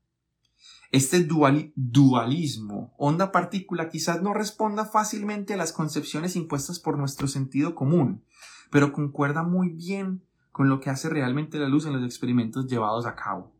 Este 0.90 1.26
dualismo 1.74 2.92
onda-partícula 2.98 3.88
quizás 3.88 4.20
no 4.20 4.34
responda 4.34 4.84
fácilmente 4.84 5.54
a 5.54 5.56
las 5.56 5.72
concepciones 5.72 6.36
impuestas 6.36 6.78
por 6.78 6.98
nuestro 6.98 7.26
sentido 7.26 7.74
común, 7.74 8.22
pero 8.70 8.92
concuerda 8.92 9.42
muy 9.42 9.70
bien 9.70 10.26
con 10.50 10.68
lo 10.68 10.78
que 10.78 10.90
hace 10.90 11.08
realmente 11.08 11.56
la 11.56 11.68
luz 11.68 11.86
en 11.86 11.94
los 11.94 12.04
experimentos 12.04 12.66
llevados 12.66 13.06
a 13.06 13.14
cabo. 13.14 13.50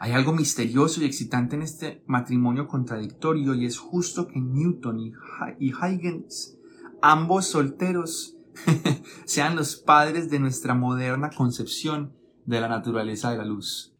Hay 0.00 0.10
algo 0.10 0.32
misterioso 0.32 1.00
y 1.00 1.04
excitante 1.04 1.54
en 1.54 1.62
este 1.62 2.02
matrimonio 2.08 2.66
contradictorio 2.66 3.54
y 3.54 3.66
es 3.66 3.78
justo 3.78 4.26
que 4.26 4.40
Newton 4.40 4.98
y, 4.98 5.72
Huygens, 5.72 6.57
ambos 7.02 7.46
solteros, 7.46 8.36
sean 9.24 9.56
los 9.56 9.76
padres 9.76 10.30
de 10.30 10.38
nuestra 10.38 10.74
moderna 10.74 11.30
concepción 11.30 12.14
de 12.44 12.60
la 12.60 12.68
naturaleza 12.68 13.30
de 13.30 13.38
la 13.38 13.44
luz. 13.44 13.94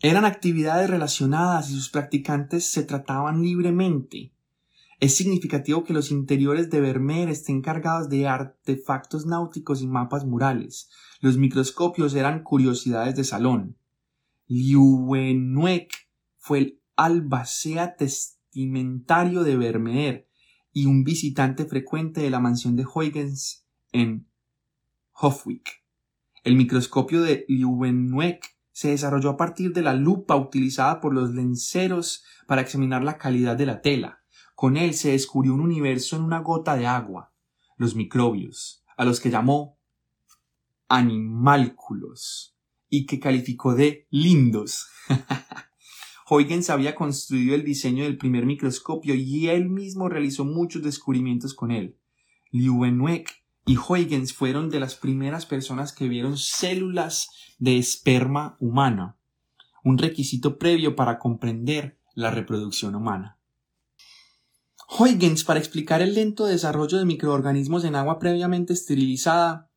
Eran 0.00 0.24
actividades 0.24 0.90
relacionadas 0.90 1.70
y 1.70 1.74
sus 1.74 1.88
practicantes 1.88 2.64
se 2.64 2.82
trataban 2.82 3.42
libremente. 3.42 4.32
Es 5.00 5.14
significativo 5.14 5.84
que 5.84 5.92
los 5.92 6.10
interiores 6.10 6.70
de 6.70 6.80
Vermeer 6.80 7.28
estén 7.28 7.60
cargados 7.60 8.08
de 8.08 8.28
artefactos 8.28 9.26
náuticos 9.26 9.82
y 9.82 9.86
mapas 9.86 10.24
murales. 10.24 10.90
Los 11.20 11.36
microscopios 11.36 12.14
eran 12.14 12.42
curiosidades 12.42 13.16
de 13.16 13.24
salón. 13.24 13.76
Liuwenhuek 14.46 15.92
fue 16.38 16.58
el 16.58 16.80
albacea 16.94 17.96
testamentario 17.96 19.42
de 19.42 19.56
Vermeer 19.56 20.25
y 20.76 20.84
un 20.84 21.04
visitante 21.04 21.64
frecuente 21.64 22.20
de 22.20 22.28
la 22.28 22.38
mansión 22.38 22.76
de 22.76 22.84
Huygens 22.84 23.66
en 23.92 24.28
Hofwijk. 25.14 25.82
El 26.44 26.54
microscopio 26.54 27.22
de 27.22 27.46
Liuwenhuek 27.48 28.58
se 28.72 28.90
desarrolló 28.90 29.30
a 29.30 29.36
partir 29.38 29.72
de 29.72 29.80
la 29.80 29.94
lupa 29.94 30.36
utilizada 30.36 31.00
por 31.00 31.14
los 31.14 31.30
lenceros 31.30 32.24
para 32.46 32.60
examinar 32.60 33.02
la 33.02 33.16
calidad 33.16 33.56
de 33.56 33.64
la 33.64 33.80
tela. 33.80 34.22
Con 34.54 34.76
él 34.76 34.92
se 34.92 35.12
descubrió 35.12 35.54
un 35.54 35.62
universo 35.62 36.16
en 36.16 36.24
una 36.24 36.40
gota 36.40 36.76
de 36.76 36.86
agua, 36.86 37.32
los 37.78 37.96
microbios, 37.96 38.84
a 38.98 39.06
los 39.06 39.18
que 39.18 39.30
llamó 39.30 39.78
animálculos 40.88 42.54
y 42.90 43.06
que 43.06 43.18
calificó 43.18 43.74
de 43.74 44.06
lindos. 44.10 44.90
Huygens 46.28 46.70
había 46.70 46.94
construido 46.94 47.54
el 47.54 47.64
diseño 47.64 48.04
del 48.04 48.18
primer 48.18 48.46
microscopio 48.46 49.14
y 49.14 49.48
él 49.48 49.68
mismo 49.68 50.08
realizó 50.08 50.44
muchos 50.44 50.82
descubrimientos 50.82 51.54
con 51.54 51.70
él. 51.70 51.96
Leeuwenhoek 52.50 53.30
y 53.64 53.76
Huygens 53.76 54.32
fueron 54.32 54.68
de 54.68 54.80
las 54.80 54.96
primeras 54.96 55.46
personas 55.46 55.92
que 55.92 56.08
vieron 56.08 56.36
células 56.36 57.30
de 57.58 57.78
esperma 57.78 58.56
humana, 58.60 59.16
un 59.84 59.98
requisito 59.98 60.58
previo 60.58 60.96
para 60.96 61.18
comprender 61.18 61.98
la 62.14 62.30
reproducción 62.30 62.94
humana. 62.94 63.38
Huygens, 64.98 65.44
para 65.44 65.58
explicar 65.58 66.00
el 66.00 66.14
lento 66.14 66.46
desarrollo 66.46 66.98
de 66.98 67.04
microorganismos 67.04 67.84
en 67.84 67.96
agua 67.96 68.18
previamente 68.18 68.72
esterilizada 68.72 69.68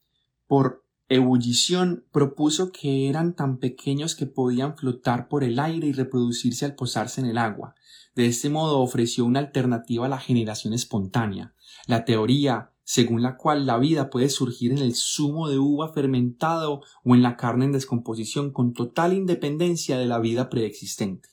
por 0.48 0.86
ebullición, 1.10 2.06
propuso 2.12 2.72
que 2.72 3.10
eran 3.10 3.36
tan 3.36 3.58
pequeños 3.58 4.16
que 4.16 4.28
podían 4.28 4.78
flotar 4.78 5.28
por 5.28 5.44
el 5.44 5.60
aire 5.60 5.88
y 5.88 5.94
reproducirse 5.94 6.66
al 6.66 6.76
posarse 6.76 7.20
en 7.20 7.28
el 7.28 7.38
agua. 7.38 7.76
De 8.16 8.28
este 8.28 8.50
modo 8.50 8.80
ofreció 8.80 9.26
una 9.26 9.40
alternativa 9.40 10.06
a 10.06 10.10
la 10.10 10.20
generación 10.20 10.74
espontánea. 10.74 11.54
La 11.88 12.06
teoría 12.06 12.72
según 12.90 13.22
la 13.22 13.38
cual 13.38 13.68
la 13.68 13.78
vida 13.78 14.10
puede 14.10 14.30
surgir 14.30 14.72
en 14.72 14.80
el 14.80 14.96
zumo 14.96 15.48
de 15.48 15.60
uva 15.60 15.94
fermentado 15.94 16.82
o 17.04 17.14
en 17.14 17.22
la 17.22 17.38
carne 17.38 17.66
en 17.66 17.72
descomposición 17.72 18.52
con 18.52 18.74
total 18.74 19.14
independencia 19.14 20.00
de 20.00 20.08
la 20.08 20.18
vida 20.18 20.50
preexistente. 20.50 21.30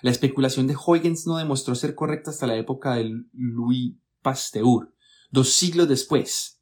La 0.00 0.10
especulación 0.10 0.66
de 0.66 0.74
Huygens 0.74 1.26
no 1.26 1.36
demostró 1.36 1.74
ser 1.74 1.94
correcta 1.94 2.30
hasta 2.30 2.46
la 2.46 2.56
época 2.56 2.94
de 2.94 3.22
Louis 3.34 3.96
Pasteur, 4.22 4.94
dos 5.30 5.50
siglos 5.50 5.88
después. 5.88 6.53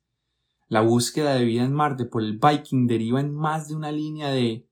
La 0.73 0.81
búsqueda 0.81 1.35
de 1.35 1.45
vida 1.45 1.65
en 1.65 1.75
Marte 1.75 2.07
por 2.07 2.23
el 2.23 2.39
Viking 2.39 2.87
deriva 2.87 3.21
en 3.21 3.35
más 3.35 3.69
de 3.69 3.75
una 3.75 3.93
línea 3.93 4.31
de 4.31 4.67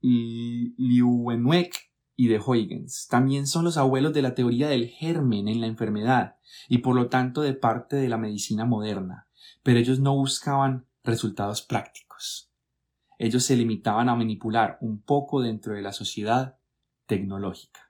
Leeuwenhoek 0.00 1.76
y 2.16 2.26
de 2.26 2.40
Huygens. 2.40 3.06
También 3.08 3.46
son 3.46 3.64
los 3.64 3.76
abuelos 3.76 4.12
de 4.14 4.22
la 4.22 4.34
teoría 4.34 4.66
del 4.66 4.88
germen 4.88 5.46
en 5.46 5.60
la 5.60 5.68
enfermedad 5.68 6.38
y 6.68 6.78
por 6.78 6.96
lo 6.96 7.08
tanto 7.08 7.42
de 7.42 7.54
parte 7.54 7.94
de 7.94 8.08
la 8.08 8.18
medicina 8.18 8.64
moderna, 8.64 9.28
pero 9.62 9.78
ellos 9.78 10.00
no 10.00 10.12
buscaban 10.16 10.86
resultados 11.04 11.62
prácticos. 11.62 12.50
Ellos 13.16 13.44
se 13.44 13.54
limitaban 13.54 14.08
a 14.08 14.16
manipular 14.16 14.76
un 14.80 15.00
poco 15.00 15.40
dentro 15.40 15.74
de 15.74 15.82
la 15.82 15.92
sociedad 15.92 16.58
tecnológica. 17.06 17.85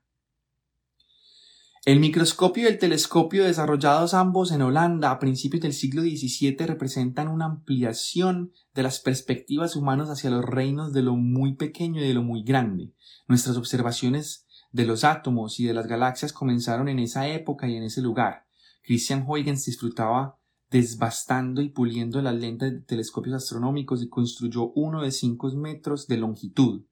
El 1.86 2.00
microscopio 2.00 2.64
y 2.64 2.66
el 2.66 2.80
telescopio 2.80 3.44
desarrollados 3.44 4.12
ambos 4.12 4.50
en 4.50 4.60
Holanda 4.60 5.12
a 5.12 5.20
principios 5.20 5.62
del 5.62 5.72
siglo 5.72 6.02
XVII 6.02 6.56
representan 6.66 7.28
una 7.28 7.44
ampliación 7.44 8.52
de 8.74 8.82
las 8.82 8.98
perspectivas 8.98 9.76
humanas 9.76 10.10
hacia 10.10 10.30
los 10.30 10.44
reinos 10.44 10.92
de 10.92 11.02
lo 11.02 11.14
muy 11.14 11.54
pequeño 11.54 12.02
y 12.02 12.08
de 12.08 12.14
lo 12.14 12.24
muy 12.24 12.42
grande. 12.42 12.92
Nuestras 13.28 13.56
observaciones 13.56 14.48
de 14.72 14.84
los 14.84 15.04
átomos 15.04 15.60
y 15.60 15.64
de 15.64 15.74
las 15.74 15.86
galaxias 15.86 16.32
comenzaron 16.32 16.88
en 16.88 16.98
esa 16.98 17.28
época 17.28 17.68
y 17.68 17.76
en 17.76 17.84
ese 17.84 18.02
lugar. 18.02 18.48
Christian 18.82 19.24
Huygens 19.24 19.64
disfrutaba 19.64 20.40
desbastando 20.68 21.62
y 21.62 21.68
puliendo 21.68 22.20
las 22.20 22.34
lentes 22.34 22.72
de 22.72 22.80
telescopios 22.80 23.36
astronómicos 23.36 24.02
y 24.02 24.08
construyó 24.08 24.72
uno 24.74 25.02
de 25.02 25.12
cinco 25.12 25.48
metros 25.54 26.08
de 26.08 26.16
longitud. 26.16 26.82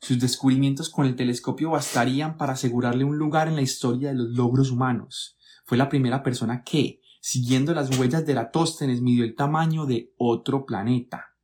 Sus 0.00 0.18
descubrimientos 0.18 0.88
con 0.88 1.06
el 1.06 1.14
telescopio 1.14 1.70
bastarían 1.70 2.38
para 2.38 2.54
asegurarle 2.54 3.04
un 3.04 3.18
lugar 3.18 3.48
en 3.48 3.56
la 3.56 3.62
historia 3.62 4.08
de 4.08 4.14
los 4.14 4.30
logros 4.30 4.70
humanos. 4.70 5.36
Fue 5.66 5.76
la 5.76 5.90
primera 5.90 6.22
persona 6.22 6.64
que, 6.64 7.02
siguiendo 7.20 7.74
las 7.74 7.98
huellas 7.98 8.24
de 8.24 8.32
Eratóstenes, 8.32 9.02
midió 9.02 9.24
el 9.24 9.36
tamaño 9.36 9.84
de 9.84 10.14
otro 10.16 10.64
planeta. 10.64 11.36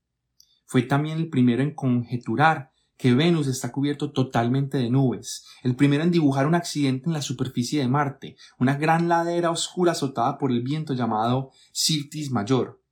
Fue 0.64 0.82
también 0.82 1.18
el 1.18 1.28
primero 1.28 1.62
en 1.62 1.74
conjeturar 1.74 2.72
que 2.96 3.12
Venus 3.12 3.46
está 3.46 3.70
cubierto 3.72 4.10
totalmente 4.10 4.78
de 4.78 4.88
nubes, 4.88 5.44
el 5.62 5.76
primero 5.76 6.02
en 6.02 6.10
dibujar 6.10 6.46
un 6.46 6.54
accidente 6.54 7.06
en 7.06 7.12
la 7.12 7.20
superficie 7.20 7.80
de 7.80 7.88
Marte, 7.88 8.36
una 8.58 8.76
gran 8.76 9.06
ladera 9.06 9.50
oscura 9.50 9.92
azotada 9.92 10.38
por 10.38 10.50
el 10.50 10.62
viento 10.62 10.94
llamado 10.94 11.50
Sirtis 11.72 12.30
Mayor, 12.30 12.82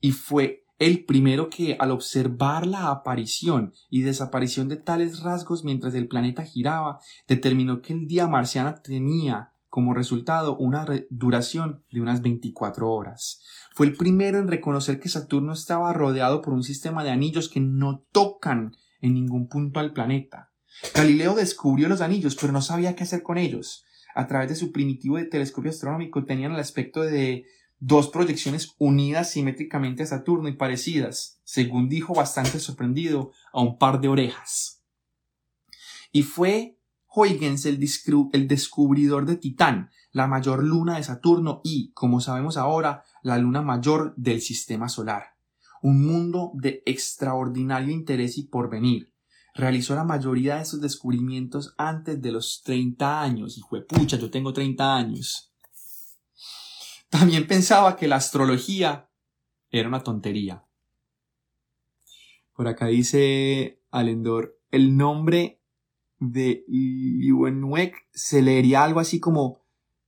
y 0.00 0.12
fue 0.12 0.63
el 0.78 1.04
primero 1.04 1.50
que, 1.50 1.76
al 1.78 1.90
observar 1.90 2.66
la 2.66 2.90
aparición 2.90 3.72
y 3.90 4.02
desaparición 4.02 4.68
de 4.68 4.76
tales 4.76 5.20
rasgos 5.20 5.64
mientras 5.64 5.94
el 5.94 6.08
planeta 6.08 6.42
giraba, 6.42 6.98
determinó 7.28 7.80
que 7.80 7.92
el 7.92 8.06
día 8.06 8.26
marciano 8.26 8.74
tenía 8.82 9.52
como 9.68 9.94
resultado 9.94 10.56
una 10.56 10.86
duración 11.10 11.82
de 11.90 12.00
unas 12.00 12.22
24 12.22 12.88
horas. 12.90 13.42
Fue 13.74 13.86
el 13.86 13.96
primero 13.96 14.38
en 14.38 14.46
reconocer 14.46 15.00
que 15.00 15.08
Saturno 15.08 15.52
estaba 15.52 15.92
rodeado 15.92 16.42
por 16.42 16.54
un 16.54 16.62
sistema 16.62 17.02
de 17.02 17.10
anillos 17.10 17.48
que 17.48 17.58
no 17.58 18.04
tocan 18.12 18.76
en 19.00 19.14
ningún 19.14 19.48
punto 19.48 19.80
al 19.80 19.92
planeta. 19.92 20.52
Galileo 20.94 21.34
descubrió 21.34 21.88
los 21.88 22.00
anillos, 22.00 22.36
pero 22.40 22.52
no 22.52 22.62
sabía 22.62 22.94
qué 22.94 23.02
hacer 23.02 23.22
con 23.22 23.36
ellos. 23.36 23.84
A 24.14 24.28
través 24.28 24.48
de 24.48 24.54
su 24.54 24.70
primitivo 24.70 25.18
telescopio 25.28 25.70
astronómico 25.70 26.24
tenían 26.24 26.52
el 26.52 26.60
aspecto 26.60 27.02
de 27.02 27.44
dos 27.86 28.08
proyecciones 28.08 28.74
unidas 28.78 29.30
simétricamente 29.30 30.04
a 30.04 30.06
Saturno 30.06 30.48
y 30.48 30.56
parecidas, 30.56 31.40
según 31.44 31.90
dijo 31.90 32.14
bastante 32.14 32.58
sorprendido, 32.58 33.32
a 33.52 33.60
un 33.60 33.76
par 33.76 34.00
de 34.00 34.08
orejas. 34.08 34.82
Y 36.10 36.22
fue 36.22 36.78
Huygens 37.14 37.66
el, 37.66 37.78
descubridor 38.48 39.26
de 39.26 39.36
Titán, 39.36 39.90
la 40.12 40.26
mayor 40.26 40.64
luna 40.64 40.96
de 40.96 41.02
Saturno 41.02 41.60
y, 41.62 41.92
como 41.92 42.20
sabemos 42.20 42.56
ahora, 42.56 43.04
la 43.22 43.36
luna 43.36 43.60
mayor 43.60 44.14
del 44.16 44.40
sistema 44.40 44.88
solar. 44.88 45.34
Un 45.82 46.06
mundo 46.06 46.52
de 46.54 46.82
extraordinario 46.86 47.92
interés 47.92 48.38
y 48.38 48.44
porvenir. 48.44 49.12
Realizó 49.54 49.94
la 49.94 50.04
mayoría 50.04 50.56
de 50.56 50.64
sus 50.64 50.80
descubrimientos 50.80 51.74
antes 51.76 52.20
de 52.22 52.32
los 52.32 52.62
30 52.64 53.20
años. 53.20 53.58
Y 53.58 53.60
fue 53.60 53.84
pucha, 53.84 54.16
yo 54.16 54.30
tengo 54.30 54.54
30 54.54 54.96
años. 54.96 55.53
También 57.18 57.46
pensaba 57.46 57.96
que 57.96 58.08
la 58.08 58.16
astrología 58.16 59.08
era 59.70 59.86
una 59.86 60.02
tontería. 60.02 60.64
Por 62.56 62.66
acá 62.66 62.86
dice 62.86 63.80
Alendor, 63.92 64.58
el 64.72 64.96
nombre 64.96 65.60
de 66.18 66.64
Liwenwek 66.66 68.08
se 68.12 68.42
leería 68.42 68.82
algo 68.82 68.98
así 68.98 69.20
como 69.20 69.60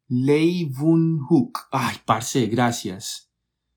Lei 0.08 0.68
Hook. 0.74 1.68
Ay, 1.70 1.94
parce, 2.04 2.44
gracias. 2.46 3.30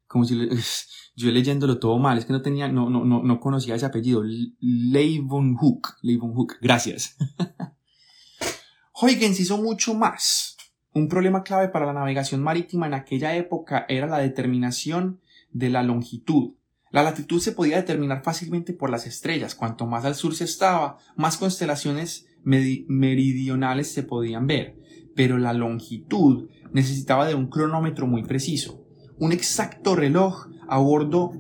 Como 0.08 0.26
si 0.26 0.36
yo 1.16 1.30
leyéndolo 1.30 1.78
todo 1.78 2.00
mal, 2.00 2.18
es 2.18 2.26
que 2.26 2.34
no 2.34 2.42
tenía, 2.42 2.68
no, 2.68 2.90
no, 2.90 3.06
no, 3.06 3.22
no 3.22 3.40
conocía 3.40 3.76
ese 3.76 3.86
apellido. 3.86 4.24
Lei 4.60 5.24
Hook. 5.24 5.98
Hook. 6.02 6.56
Gracias. 6.62 7.16
Huygens 9.00 9.40
hizo 9.40 9.60
mucho 9.60 9.94
más. 9.94 10.58
Un 10.92 11.08
problema 11.08 11.44
clave 11.44 11.70
para 11.70 11.86
la 11.86 11.94
navegación 11.94 12.42
marítima 12.42 12.88
en 12.88 12.96
aquella 12.96 13.36
época 13.36 13.86
era 13.90 14.08
la 14.08 14.18
determinación 14.18 15.20
de 15.52 15.70
la 15.70 15.84
longitud. 15.84 16.56
La 16.92 17.04
latitud 17.04 17.40
se 17.40 17.52
podía 17.52 17.78
determinar 17.78 18.24
fácilmente 18.24 18.74
por 18.74 18.90
las 18.90 19.06
estrellas. 19.06 19.54
Cuanto 19.54 19.86
más 19.86 20.06
al 20.06 20.16
sur 20.16 20.34
se 20.34 20.46
estaba, 20.46 20.98
más 21.16 21.38
constelaciones 21.38 22.26
meridionales 22.44 23.92
se 23.92 24.02
podían 24.02 24.48
ver. 24.48 24.78
Pero 25.16 25.38
la 25.38 25.54
longitud 25.54 26.50
necesitaba 26.74 27.28
de 27.28 27.36
un 27.36 27.50
cronómetro 27.50 28.08
muy 28.08 28.24
preciso. 28.24 28.84
Un 29.20 29.32
exacto 29.32 29.96
reloj 29.96 30.48
a 30.68 30.80
bordo 30.80 31.34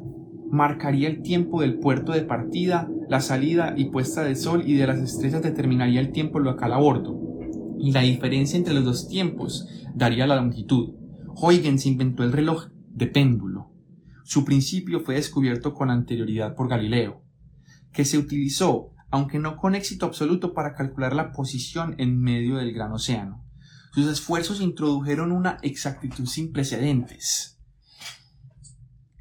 marcaría 0.52 1.08
el 1.08 1.24
tiempo 1.24 1.62
del 1.62 1.80
puerto 1.80 2.12
de 2.12 2.22
partida, 2.22 2.88
la 3.08 3.22
salida 3.22 3.74
y 3.76 3.86
puesta 3.86 4.24
del 4.24 4.36
sol 4.36 4.64
y 4.66 4.76
de 4.76 4.86
las 4.86 5.00
estrellas 5.00 5.42
determinaría 5.42 6.02
el 6.02 6.12
tiempo 6.12 6.40
local 6.40 6.74
a 6.74 6.78
bordo. 6.78 7.29
Y 7.80 7.92
la 7.92 8.02
diferencia 8.02 8.58
entre 8.58 8.74
los 8.74 8.84
dos 8.84 9.08
tiempos 9.08 9.68
daría 9.96 10.28
la 10.28 10.36
longitud. 10.36 10.96
Huygens 11.36 11.86
inventó 11.86 12.24
el 12.24 12.32
reloj 12.32 12.68
de 12.90 13.08
péndulo. 13.08 13.72
Su 14.24 14.46
principio 14.46 15.02
fue 15.02 15.16
descubierto 15.16 15.74
con 15.74 15.90
anterioridad 15.90 16.56
por 16.56 16.68
Galileo, 16.68 17.24
que 17.92 18.06
se 18.06 18.18
utilizó, 18.18 18.92
aunque 19.10 19.40
no 19.40 19.58
con 19.58 19.74
éxito 19.74 20.06
absoluto, 20.06 20.54
para 20.54 20.76
calcular 20.76 21.16
la 21.16 21.32
posición 21.32 21.96
en 21.98 22.20
medio 22.20 22.58
del 22.58 22.74
gran 22.74 22.92
océano. 22.92 23.44
Sus 23.94 24.08
esfuerzos 24.08 24.62
introdujeron 24.62 25.32
una 25.32 25.58
exactitud 25.64 26.28
sin 26.28 26.52
precedentes 26.52 27.60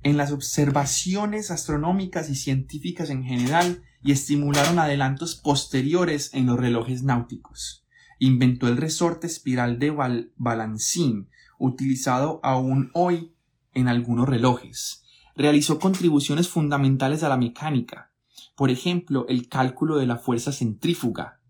en 0.02 0.16
las 0.16 0.32
observaciones 0.32 1.50
astronómicas 1.50 2.30
y 2.30 2.34
científicas 2.34 3.10
en 3.10 3.24
general 3.24 3.82
y 4.02 4.12
estimularon 4.12 4.78
adelantos 4.78 5.34
posteriores 5.34 6.32
en 6.34 6.46
los 6.46 6.58
relojes 6.58 7.02
náuticos. 7.02 7.84
Inventó 8.18 8.68
el 8.68 8.76
resorte 8.76 9.26
espiral 9.26 9.78
de 9.78 9.90
balancín, 10.36 11.28
utilizado 11.58 12.40
aún 12.42 12.90
hoy 12.94 13.32
en 13.74 13.88
algunos 13.88 14.28
relojes. 14.28 15.04
Realizó 15.36 15.78
contribuciones 15.78 16.48
fundamentales 16.48 17.22
a 17.22 17.28
la 17.28 17.36
mecánica, 17.36 18.12
por 18.56 18.70
ejemplo, 18.70 19.24
el 19.28 19.48
cálculo 19.48 19.98
de 19.98 20.06
la 20.06 20.16
fuerza 20.16 20.50
centrífuga, 20.50 21.40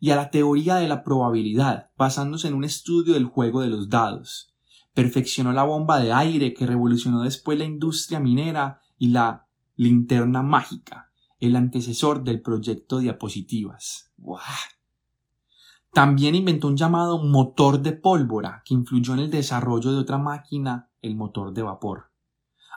y 0.00 0.10
a 0.10 0.16
la 0.16 0.30
teoría 0.30 0.76
de 0.76 0.88
la 0.88 1.02
probabilidad, 1.04 1.90
basándose 1.96 2.48
en 2.48 2.54
un 2.54 2.64
estudio 2.64 3.14
del 3.14 3.26
juego 3.26 3.60
de 3.60 3.68
los 3.68 3.88
dados. 3.88 4.54
Perfeccionó 4.94 5.52
la 5.52 5.64
bomba 5.64 6.00
de 6.00 6.12
aire 6.12 6.54
que 6.54 6.66
revolucionó 6.66 7.22
después 7.22 7.58
la 7.58 7.64
industria 7.64 8.20
minera 8.20 8.80
y 8.98 9.08
la 9.08 9.46
linterna 9.74 10.42
mágica, 10.42 11.10
el 11.40 11.56
antecesor 11.56 12.24
del 12.24 12.40
proyecto 12.40 12.98
diapositivas. 12.98 14.12
También 15.96 16.34
inventó 16.34 16.68
un 16.68 16.76
llamado 16.76 17.24
motor 17.24 17.80
de 17.80 17.92
pólvora 17.92 18.60
que 18.66 18.74
influyó 18.74 19.14
en 19.14 19.20
el 19.20 19.30
desarrollo 19.30 19.92
de 19.92 19.98
otra 20.00 20.18
máquina, 20.18 20.90
el 21.00 21.16
motor 21.16 21.54
de 21.54 21.62
vapor. 21.62 22.10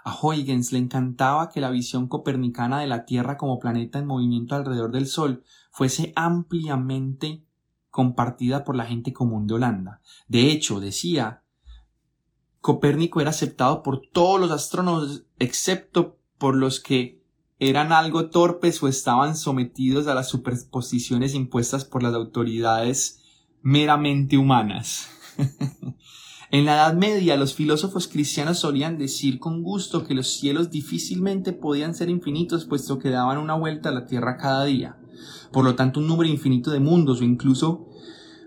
A 0.06 0.18
Huygens 0.22 0.72
le 0.72 0.80
encantaba 0.80 1.50
que 1.50 1.60
la 1.60 1.70
visión 1.70 2.08
copernicana 2.08 2.80
de 2.80 2.88
la 2.88 3.04
Tierra 3.04 3.36
como 3.36 3.60
planeta 3.60 4.00
en 4.00 4.08
movimiento 4.08 4.56
alrededor 4.56 4.94
del 4.94 5.06
Sol 5.06 5.44
fuese 5.70 6.14
ampliamente 6.16 7.44
compartida 7.90 8.64
por 8.64 8.78
la 8.78 8.86
gente 8.86 9.12
común 9.12 9.48
de 9.48 9.56
Holanda. 9.56 10.00
De 10.30 10.50
hecho, 10.50 10.80
decía, 10.80 11.44
Copérnico 12.62 13.20
era 13.20 13.32
aceptado 13.32 13.84
por 13.84 14.00
todos 14.14 14.40
los 14.40 14.50
astrónomos 14.50 15.26
excepto 15.40 16.18
por 16.38 16.56
los 16.56 16.80
que 16.80 17.19
eran 17.60 17.92
algo 17.92 18.30
torpes 18.30 18.82
o 18.82 18.88
estaban 18.88 19.36
sometidos 19.36 20.08
a 20.08 20.16
las 20.16 20.30
superposiciones 20.30 21.36
impuestas 21.36 21.84
por 21.84 22.02
las 22.02 22.14
autoridades 22.14 23.22
meramente 23.62 24.38
humanas. 24.38 25.10
en 26.52 26.66
la 26.66 26.76
Edad 26.76 26.94
Media 26.94 27.36
los 27.36 27.54
filósofos 27.54 28.08
cristianos 28.08 28.60
solían 28.60 28.98
decir 28.98 29.40
con 29.40 29.62
gusto 29.62 30.06
que 30.06 30.14
los 30.14 30.30
cielos 30.30 30.72
difícilmente 30.72 31.52
podían 31.52 31.94
ser 31.94 32.10
infinitos 32.10 32.64
puesto 32.64 32.98
que 32.98 33.10
daban 33.10 33.38
una 33.38 33.56
vuelta 33.56 33.90
a 33.90 33.94
la 33.94 34.06
Tierra 34.06 34.38
cada 34.38 34.64
día. 34.64 34.98
Por 35.52 35.66
lo 35.66 35.76
tanto, 35.76 36.00
un 36.00 36.08
número 36.08 36.30
infinito 36.30 36.72
de 36.72 36.80
mundos 36.80 37.20
o 37.20 37.26
incluso 37.26 37.90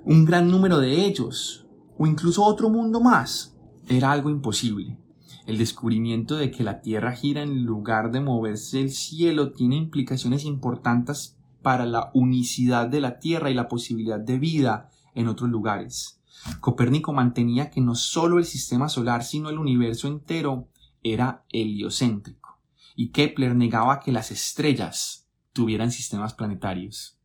un 0.04 0.24
gran 0.24 0.50
número 0.50 0.78
de 0.78 1.04
ellos 1.04 1.66
o 1.98 2.06
incluso 2.06 2.44
otro 2.44 2.70
mundo 2.70 3.00
más 3.00 3.54
era 3.88 4.10
algo 4.10 4.30
imposible. 4.30 5.01
El 5.46 5.58
descubrimiento 5.58 6.36
de 6.36 6.50
que 6.50 6.62
la 6.62 6.80
Tierra 6.80 7.12
gira 7.12 7.42
en 7.42 7.64
lugar 7.64 8.12
de 8.12 8.20
moverse 8.20 8.80
el 8.80 8.90
cielo 8.90 9.52
tiene 9.52 9.76
implicaciones 9.76 10.44
importantes 10.44 11.36
para 11.62 11.84
la 11.84 12.10
unicidad 12.14 12.88
de 12.88 13.00
la 13.00 13.18
Tierra 13.18 13.50
y 13.50 13.54
la 13.54 13.68
posibilidad 13.68 14.20
de 14.20 14.38
vida 14.38 14.90
en 15.14 15.28
otros 15.28 15.50
lugares. 15.50 16.20
Copérnico 16.60 17.12
mantenía 17.12 17.70
que 17.70 17.80
no 17.80 17.94
solo 17.94 18.38
el 18.38 18.44
sistema 18.44 18.88
solar, 18.88 19.24
sino 19.24 19.50
el 19.50 19.58
universo 19.58 20.08
entero 20.08 20.68
era 21.02 21.44
heliocéntrico, 21.50 22.60
y 22.94 23.10
Kepler 23.10 23.54
negaba 23.54 24.00
que 24.00 24.12
las 24.12 24.30
estrellas 24.30 25.28
tuvieran 25.52 25.90
sistemas 25.90 26.34
planetarios. 26.34 27.18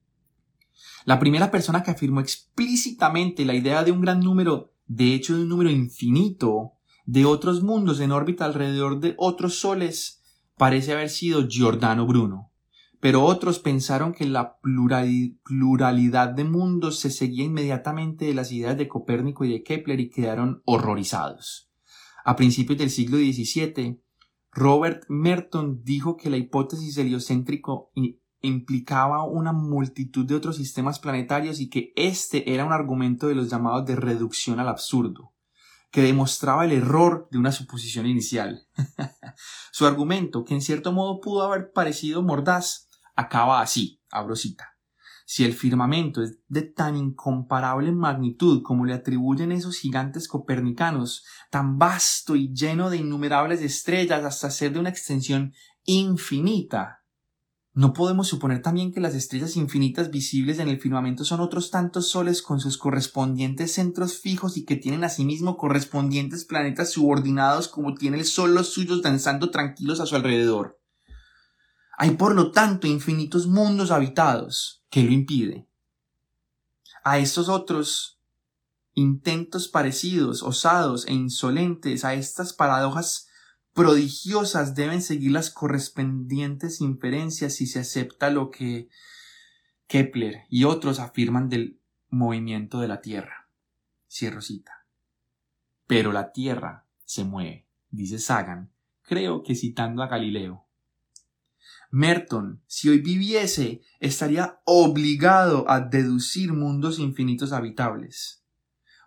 La 1.06 1.20
primera 1.20 1.52
persona 1.52 1.84
que 1.84 1.92
afirmó 1.92 2.20
explícitamente 2.20 3.46
la 3.46 3.54
idea 3.54 3.84
de 3.84 3.92
un 3.92 4.02
gran 4.02 4.20
número, 4.20 4.74
de 4.88 5.14
hecho 5.14 5.36
de 5.36 5.44
un 5.44 5.50
número 5.50 5.70
infinito, 5.70 6.74
de 7.08 7.24
otros 7.24 7.64
mundos 7.64 8.02
en 8.02 8.12
órbita 8.12 8.44
alrededor 8.44 9.00
de 9.00 9.16
otros 9.18 9.60
soles 9.60 10.22
parece 10.58 10.92
haber 10.92 11.10
sido 11.10 11.48
Giordano 11.48 12.06
Bruno. 12.06 12.52
Pero 13.00 13.24
otros 13.24 13.60
pensaron 13.60 14.12
que 14.14 14.26
la 14.26 14.58
pluralidad 14.60 16.30
de 16.30 16.44
mundos 16.44 17.00
se 17.00 17.10
seguía 17.10 17.46
inmediatamente 17.46 18.26
de 18.26 18.34
las 18.34 18.52
ideas 18.52 18.78
de 18.78 18.90
Copérnico 18.90 19.46
y 19.46 19.54
de 19.54 19.64
Kepler 19.64 20.02
y 20.02 20.10
quedaron 20.10 20.62
horrorizados. 20.66 21.72
A 22.26 22.36
principios 22.36 22.78
del 22.78 22.90
siglo 22.90 23.18
XVII, 23.18 24.02
Robert 24.52 25.06
Merton 25.08 25.84
dijo 25.84 26.18
que 26.18 26.30
la 26.30 26.38
hipótesis 26.38 26.98
heliocéntrico 26.98 27.92
implicaba 28.42 29.24
una 29.24 29.54
multitud 29.54 30.26
de 30.26 30.36
otros 30.36 30.58
sistemas 30.58 31.00
planetarios 31.00 31.62
y 31.62 31.70
que 31.70 31.94
este 31.96 32.54
era 32.54 32.66
un 32.66 32.74
argumento 32.74 33.28
de 33.28 33.36
los 33.36 33.50
llamados 33.50 33.86
de 33.86 33.96
reducción 33.96 34.60
al 34.60 34.68
absurdo 34.68 35.32
que 35.92 36.02
demostraba 36.02 36.66
el 36.66 36.72
error 36.72 37.28
de 37.32 37.38
una 37.38 37.52
suposición 37.52 38.06
inicial. 38.06 38.68
Su 39.72 39.86
argumento, 39.86 40.44
que 40.44 40.54
en 40.54 40.62
cierto 40.62 40.92
modo 40.92 41.22
pudo 41.22 41.44
haber 41.44 41.72
parecido 41.72 42.22
mordaz, 42.22 42.90
acaba 43.16 43.62
así, 43.62 44.02
abro 44.12 44.36
cita. 44.36 44.78
Si 45.26 45.44
el 45.44 45.54
firmamento 45.54 46.24
es 46.24 46.40
de 46.48 46.62
tan 46.62 46.96
incomparable 46.96 47.92
magnitud 47.92 48.64
como 48.64 48.86
le 48.86 48.94
atribuyen 48.94 49.52
esos 49.52 49.78
gigantes 49.78 50.28
copernicanos, 50.28 51.26
tan 51.52 51.78
vasto 51.78 52.38
y 52.38 52.54
lleno 52.54 52.90
de 52.90 52.98
innumerables 52.98 53.62
estrellas 53.62 54.24
hasta 54.24 54.50
ser 54.50 54.72
de 54.72 54.80
una 54.80 54.90
extensión 54.90 55.54
infinita, 55.84 57.04
¿No 57.78 57.94
podemos 57.94 58.28
suponer 58.28 58.64
también 58.64 58.92
que 58.92 59.00
las 59.00 59.14
estrellas 59.14 59.56
infinitas 59.56 60.10
visibles 60.10 60.58
en 60.58 60.68
el 60.68 60.82
firmamento 60.82 61.24
son 61.24 61.42
otros 61.42 61.70
tantos 61.70 62.10
soles 62.10 62.42
con 62.42 62.60
sus 62.60 62.76
correspondientes 62.76 63.74
centros 63.74 64.18
fijos 64.18 64.58
y 64.58 64.66
que 64.66 64.78
tienen 64.78 65.04
asimismo 65.04 65.58
correspondientes 65.58 66.44
planetas 66.44 66.90
subordinados 66.90 67.68
como 67.68 67.94
tiene 67.94 68.18
el 68.18 68.26
Sol 68.26 68.56
los 68.56 68.70
suyos 68.70 69.04
danzando 69.04 69.52
tranquilos 69.52 70.00
a 70.00 70.08
su 70.08 70.16
alrededor? 70.16 70.82
Hay 72.00 72.16
por 72.16 72.34
lo 72.34 72.50
tanto 72.50 72.88
infinitos 72.88 73.46
mundos 73.46 73.92
habitados. 73.92 74.84
¿Qué 74.90 75.04
lo 75.04 75.12
impide? 75.12 75.70
A 77.04 77.20
estos 77.20 77.48
otros 77.48 78.20
intentos 78.96 79.68
parecidos, 79.68 80.42
osados 80.42 81.06
e 81.06 81.14
insolentes, 81.14 82.06
a 82.06 82.16
estas 82.16 82.54
paradojas 82.54 83.27
prodigiosas 83.78 84.74
deben 84.74 85.04
seguir 85.04 85.34
las 85.34 85.52
correspondientes 85.52 86.82
inferencias 86.82 87.54
si 87.54 87.68
se 87.68 87.78
acepta 87.78 88.32
lo 88.32 88.50
que 88.50 88.90
Kepler 89.86 90.46
y 90.50 90.64
otros 90.64 91.00
afirman 91.00 91.48
del 91.48 91.80
movimiento 92.10 92.80
de 92.80 92.88
la 92.88 93.02
Tierra. 93.02 93.52
Cierro 94.10 94.42
cita. 94.42 94.88
Pero 95.86 96.12
la 96.12 96.32
Tierra 96.32 96.88
se 97.06 97.24
mueve, 97.24 97.68
dice 97.92 98.18
Sagan, 98.18 98.72
creo 99.04 99.44
que 99.44 99.54
citando 99.54 100.02
a 100.02 100.08
Galileo. 100.08 100.66
Merton, 101.92 102.64
si 102.66 102.90
hoy 102.90 102.98
viviese, 102.98 103.84
estaría 104.00 104.60
obligado 104.66 105.70
a 105.70 105.82
deducir 105.82 106.52
mundos 106.52 106.98
infinitos 106.98 107.52
habitables. 107.54 108.44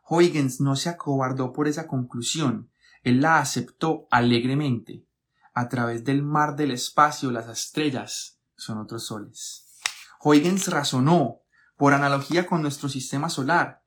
Huygens 0.09 0.61
no 0.61 0.77
se 0.77 0.91
acobardó 0.91 1.53
por 1.53 1.67
esa 1.67 1.89
conclusión 1.89 2.70
él 3.03 3.21
la 3.21 3.39
aceptó 3.39 4.07
alegremente. 4.11 5.07
A 5.55 5.69
través 5.69 6.05
del 6.05 6.23
mar 6.23 6.57
del 6.57 6.71
espacio 6.71 7.31
las 7.31 7.49
estrellas 7.49 8.41
son 8.57 8.79
otros 8.79 9.07
soles. 9.07 9.79
Huygens 10.23 10.69
razonó, 10.69 11.43
por 11.77 11.95
analogía 11.95 12.47
con 12.47 12.63
nuestro 12.63 12.89
sistema 12.89 13.31
solar, 13.31 13.83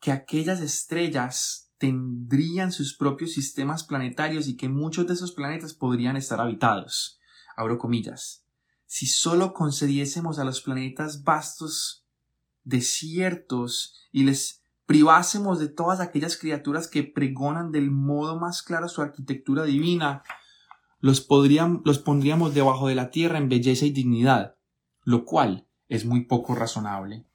que 0.00 0.12
aquellas 0.12 0.60
estrellas 0.60 1.70
tendrían 1.78 2.72
sus 2.72 2.96
propios 2.96 3.32
sistemas 3.32 3.84
planetarios 3.84 4.48
y 4.48 4.56
que 4.56 4.68
muchos 4.68 5.06
de 5.06 5.14
esos 5.14 5.32
planetas 5.32 5.74
podrían 5.74 6.16
estar 6.16 6.40
habitados. 6.40 7.20
Abro 7.56 7.78
comillas. 7.78 8.44
Si 8.86 9.06
solo 9.06 9.52
concediésemos 9.52 10.38
a 10.38 10.44
los 10.44 10.62
planetas 10.62 11.22
vastos 11.22 12.06
desiertos 12.62 13.94
y 14.10 14.24
les 14.24 14.63
privásemos 14.86 15.58
de 15.58 15.68
todas 15.68 16.00
aquellas 16.00 16.36
criaturas 16.36 16.88
que 16.88 17.02
pregonan 17.02 17.72
del 17.72 17.90
modo 17.90 18.38
más 18.38 18.62
claro 18.62 18.88
su 18.88 19.02
arquitectura 19.02 19.64
divina, 19.64 20.22
los, 21.00 21.26
los 21.84 21.98
pondríamos 21.98 22.54
debajo 22.54 22.88
de 22.88 22.94
la 22.94 23.10
tierra 23.10 23.38
en 23.38 23.48
belleza 23.48 23.86
y 23.86 23.90
dignidad, 23.90 24.56
lo 25.04 25.24
cual 25.24 25.66
es 25.88 26.04
muy 26.04 26.24
poco 26.24 26.54
razonable. 26.54 27.26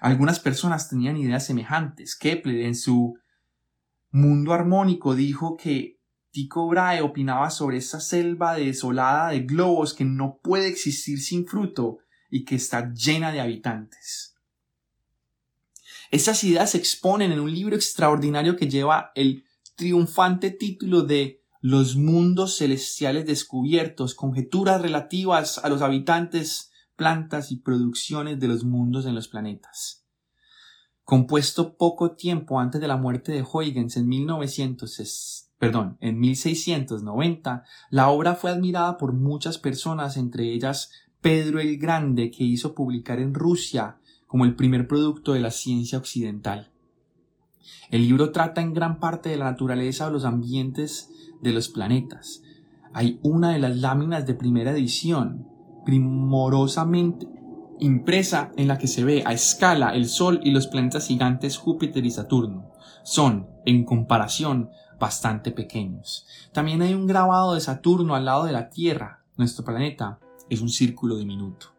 Algunas 0.00 0.40
personas 0.40 0.88
tenían 0.88 1.16
ideas 1.16 1.46
semejantes. 1.46 2.16
Kepler 2.16 2.62
en 2.62 2.74
su 2.74 3.16
Mundo 4.10 4.52
Armónico 4.52 5.14
dijo 5.14 5.56
que 5.56 6.00
Tycho 6.30 6.66
Brahe 6.66 7.00
opinaba 7.00 7.48
sobre 7.50 7.78
esa 7.78 8.00
selva 8.00 8.54
desolada 8.54 9.30
de 9.30 9.40
globos 9.40 9.94
que 9.94 10.04
no 10.04 10.40
puede 10.42 10.66
existir 10.66 11.20
sin 11.20 11.46
fruto 11.46 11.98
y 12.28 12.44
que 12.44 12.56
está 12.56 12.92
llena 12.92 13.32
de 13.32 13.40
habitantes. 13.40 14.33
Esas 16.14 16.44
ideas 16.44 16.70
se 16.70 16.78
exponen 16.78 17.32
en 17.32 17.40
un 17.40 17.52
libro 17.52 17.74
extraordinario 17.74 18.54
que 18.54 18.68
lleva 18.68 19.10
el 19.16 19.42
triunfante 19.74 20.52
título 20.52 21.02
de 21.02 21.42
Los 21.60 21.96
mundos 21.96 22.58
celestiales 22.58 23.26
descubiertos, 23.26 24.14
conjeturas 24.14 24.80
relativas 24.80 25.58
a 25.58 25.68
los 25.68 25.82
habitantes, 25.82 26.70
plantas 26.94 27.50
y 27.50 27.56
producciones 27.56 28.38
de 28.38 28.46
los 28.46 28.62
mundos 28.62 29.06
en 29.06 29.16
los 29.16 29.26
planetas. 29.26 30.04
Compuesto 31.02 31.76
poco 31.76 32.12
tiempo 32.12 32.60
antes 32.60 32.80
de 32.80 32.86
la 32.86 32.96
muerte 32.96 33.32
de 33.32 33.42
Huygens 33.42 33.96
en 33.96 34.06
1900, 34.06 35.50
perdón, 35.58 35.98
en 36.00 36.20
1690, 36.20 37.64
la 37.90 38.08
obra 38.08 38.36
fue 38.36 38.52
admirada 38.52 38.98
por 38.98 39.14
muchas 39.14 39.58
personas, 39.58 40.16
entre 40.16 40.52
ellas 40.52 40.92
Pedro 41.20 41.58
el 41.58 41.76
Grande, 41.76 42.30
que 42.30 42.44
hizo 42.44 42.72
publicar 42.72 43.18
en 43.18 43.34
Rusia 43.34 43.98
como 44.26 44.44
el 44.44 44.54
primer 44.54 44.88
producto 44.88 45.32
de 45.32 45.40
la 45.40 45.50
ciencia 45.50 45.98
occidental. 45.98 46.70
El 47.90 48.02
libro 48.02 48.32
trata 48.32 48.60
en 48.60 48.74
gran 48.74 49.00
parte 49.00 49.28
de 49.28 49.36
la 49.36 49.46
naturaleza 49.46 50.06
o 50.06 50.10
los 50.10 50.24
ambientes 50.24 51.10
de 51.40 51.52
los 51.52 51.68
planetas. 51.68 52.42
Hay 52.92 53.18
una 53.22 53.50
de 53.50 53.58
las 53.58 53.76
láminas 53.76 54.26
de 54.26 54.34
primera 54.34 54.72
edición, 54.72 55.48
primorosamente 55.84 57.28
impresa 57.80 58.52
en 58.56 58.68
la 58.68 58.78
que 58.78 58.86
se 58.86 59.04
ve 59.04 59.22
a 59.26 59.32
escala 59.32 59.94
el 59.94 60.08
Sol 60.08 60.40
y 60.42 60.50
los 60.50 60.66
planetas 60.66 61.08
gigantes 61.08 61.58
Júpiter 61.58 62.04
y 62.06 62.10
Saturno. 62.10 62.70
Son, 63.02 63.48
en 63.66 63.84
comparación, 63.84 64.70
bastante 64.98 65.50
pequeños. 65.50 66.26
También 66.52 66.82
hay 66.82 66.94
un 66.94 67.06
grabado 67.06 67.54
de 67.54 67.60
Saturno 67.60 68.14
al 68.14 68.24
lado 68.24 68.44
de 68.44 68.52
la 68.52 68.70
Tierra. 68.70 69.24
Nuestro 69.36 69.64
planeta 69.64 70.18
es 70.48 70.60
un 70.60 70.68
círculo 70.68 71.16
diminuto. 71.16 71.73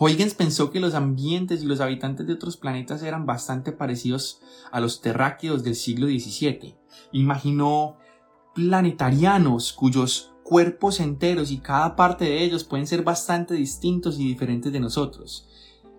Huygens 0.00 0.34
pensó 0.34 0.70
que 0.70 0.78
los 0.78 0.94
ambientes 0.94 1.62
y 1.62 1.66
los 1.66 1.80
habitantes 1.80 2.24
de 2.24 2.32
otros 2.32 2.56
planetas 2.56 3.02
eran 3.02 3.26
bastante 3.26 3.72
parecidos 3.72 4.40
a 4.70 4.78
los 4.78 5.00
terráqueos 5.00 5.64
del 5.64 5.74
siglo 5.74 6.06
XVII. 6.06 6.76
Imaginó 7.10 7.96
planetarianos 8.54 9.72
cuyos 9.72 10.34
cuerpos 10.44 11.00
enteros 11.00 11.50
y 11.50 11.58
cada 11.58 11.96
parte 11.96 12.26
de 12.26 12.44
ellos 12.44 12.62
pueden 12.62 12.86
ser 12.86 13.02
bastante 13.02 13.54
distintos 13.54 14.20
y 14.20 14.28
diferentes 14.28 14.72
de 14.72 14.78
nosotros. 14.78 15.48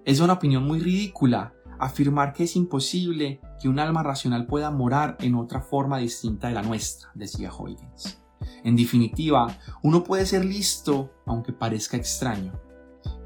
Es 0.06 0.22
una 0.22 0.34
opinión 0.34 0.64
muy 0.64 0.80
ridícula 0.80 1.54
afirmar 1.78 2.32
que 2.32 2.45
es 2.45 2.56
imposible 2.56 3.41
que 3.62 3.68
un 3.68 3.80
alma 3.80 4.02
racional 4.02 4.47
pueda 4.47 4.72
morar 4.72 5.18
en 5.20 5.36
otra 5.36 5.62
forma 5.62 5.97
distinta 5.97 6.47
de 6.47 6.54
la 6.54 6.62
nuestra, 6.62 7.10
decía 7.16 7.52
Huygens. 7.54 8.22
En 8.64 8.78
definitiva, 8.78 9.60
uno 9.84 10.06
puede 10.06 10.26
ser 10.26 10.45
listo 10.45 11.12
aunque 11.26 11.52
parezca 11.52 11.97
extraño, 11.97 12.54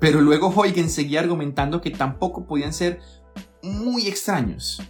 pero 0.03 0.19
luego 0.19 0.49
Huygens 0.49 0.93
seguía 0.93 1.21
argumentando 1.21 1.79
que 1.79 1.89
tampoco 1.89 2.45
podían 2.45 2.73
ser 2.73 2.99
muy 3.61 4.07
extraños, 4.07 4.81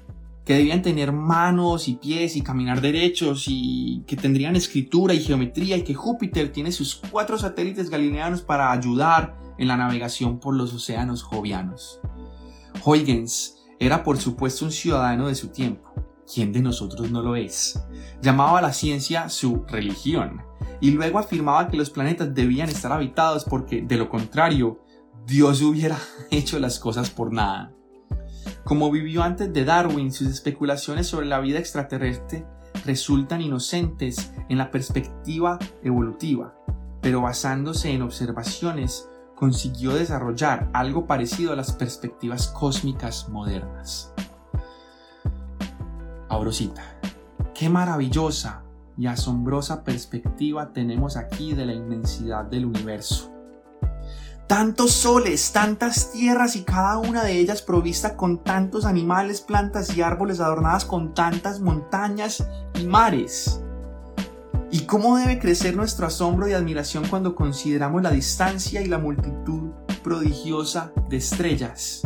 que 0.44 0.56
debían 0.56 0.82
tener 0.82 1.12
manos 1.12 1.88
y 1.88 1.98
pies 1.98 2.36
y 2.36 2.42
caminar 2.42 2.82
derechos 2.82 3.46
y 3.48 4.04
que 4.08 4.16
tendrían 4.16 4.56
escritura 4.56 5.14
y 5.14 5.20
geometría 5.20 5.78
y 5.78 5.84
que 5.84 5.94
Júpiter 5.94 6.52
tiene 6.52 6.72
sus 6.72 6.96
cuatro 6.96 7.38
satélites 7.38 7.92
galileanos 7.92 8.42
para 8.42 8.72
ayudar 8.72 9.38
en 9.60 9.68
la 9.68 9.78
navegación 9.78 10.40
por 10.40 10.56
los 10.56 10.74
océanos 10.74 11.22
jovianos. 11.22 12.00
Huygens 12.84 13.64
era 13.80 14.04
por 14.04 14.18
supuesto 14.18 14.66
un 14.66 14.72
ciudadano 14.72 15.28
de 15.28 15.36
su 15.36 15.50
tiempo. 15.50 15.94
¿Quién 16.26 16.52
de 16.52 16.64
nosotros 16.64 17.12
no 17.12 17.22
lo 17.22 17.36
es? 17.36 17.80
Llamaba 18.20 18.58
a 18.58 18.64
la 18.64 18.74
ciencia 18.74 19.30
su 19.30 19.64
religión 19.68 20.42
y 20.82 20.90
luego 20.90 21.20
afirmaba 21.20 21.68
que 21.68 21.78
los 21.78 21.92
planetas 21.92 22.34
debían 22.34 22.70
estar 22.70 22.92
habitados 22.92 23.46
porque, 23.46 23.84
de 23.84 23.98
lo 23.98 24.10
contrario, 24.10 24.80
Dios 25.26 25.62
hubiera 25.62 25.98
hecho 26.32 26.60
las 26.60 26.80
cosas 26.80 27.10
por 27.10 27.32
nada. 27.32 27.72
Como 28.66 28.92
vivió 28.92 29.24
antes 29.24 29.54
de 29.54 29.66
Darwin, 29.66 30.12
sus 30.12 30.28
especulaciones 30.28 31.08
sobre 31.08 31.28
la 31.28 31.40
vida 31.40 31.60
extraterrestre 31.60 32.46
resultan 32.86 33.42
inocentes 33.42 34.34
en 34.50 34.58
la 34.58 34.72
perspectiva 34.72 35.60
evolutiva, 35.82 36.56
pero 37.02 37.22
basándose 37.22 37.92
en 37.92 38.02
observaciones 38.02 39.10
consiguió 39.36 39.94
desarrollar 39.94 40.70
algo 40.74 41.08
parecido 41.08 41.54
a 41.54 41.56
las 41.56 41.74
perspectivas 41.74 42.48
cósmicas 42.48 43.30
modernas. 43.30 44.14
Aurosita, 46.30 46.84
qué 47.54 47.70
maravillosa 47.70 48.64
y 48.98 49.08
asombrosa 49.08 49.84
perspectiva 49.84 50.72
tenemos 50.74 51.18
aquí 51.18 51.54
de 51.54 51.66
la 51.66 51.74
inmensidad 51.74 52.46
del 52.46 52.66
universo 52.66 53.33
tantos 54.48 54.92
soles, 54.92 55.52
tantas 55.52 56.12
tierras 56.12 56.56
y 56.56 56.64
cada 56.64 56.98
una 56.98 57.24
de 57.24 57.40
ellas 57.40 57.62
provista 57.62 58.16
con 58.16 58.44
tantos 58.44 58.86
animales, 58.86 59.42
plantas 59.42 59.96
y 59.96 60.02
árboles 60.02 60.40
adornadas 60.40 60.86
con 60.86 61.14
tantas 61.14 61.60
montañas 61.60 62.46
y 62.76 62.86
mares. 62.86 63.62
¿Y 64.72 64.82
cómo 64.82 65.18
debe 65.18 65.40
crecer 65.40 65.76
nuestro 65.76 66.08
asombro 66.08 66.48
y 66.48 66.54
admiración 66.54 67.08
cuando 67.08 67.36
consideramos 67.36 68.02
la 68.02 68.10
distancia 68.10 68.82
y 68.82 68.88
la 68.88 68.98
multitud 68.98 69.70
prodigiosa 70.04 70.92
de 71.10 71.18
estrellas? 71.18 72.02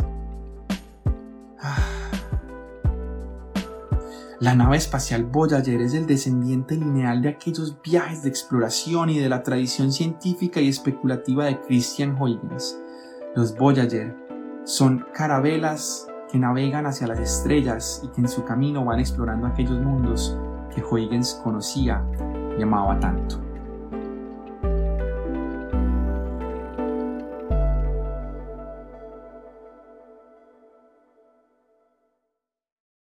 La 4.40 4.54
nave 4.54 4.76
espacial 4.76 5.24
Voyager 5.24 5.80
es 5.80 5.94
el 5.94 6.06
descendiente 6.06 6.76
lineal 6.76 7.22
de 7.22 7.30
aquellos 7.30 7.76
viajes 7.82 8.22
de 8.22 8.28
exploración 8.28 9.10
y 9.10 9.18
de 9.18 9.28
la 9.28 9.42
tradición 9.42 9.90
científica 9.90 10.60
y 10.60 10.68
especulativa 10.68 11.46
de 11.46 11.60
Christian 11.62 12.16
Huygens. 12.16 12.78
Los 13.34 13.56
Voyager 13.56 14.14
son 14.62 15.04
carabelas 15.12 16.06
que 16.30 16.38
navegan 16.38 16.86
hacia 16.86 17.08
las 17.08 17.18
estrellas 17.18 18.00
y 18.04 18.08
que 18.12 18.20
en 18.20 18.28
su 18.28 18.44
camino 18.44 18.84
van 18.84 19.00
explorando 19.00 19.48
aquellos 19.48 19.80
mundos 19.80 20.38
que 20.72 20.84
Huygens 20.84 21.40
conocía 21.42 22.06
y 22.56 22.62
amaba 22.62 23.00
tanto. 23.00 23.47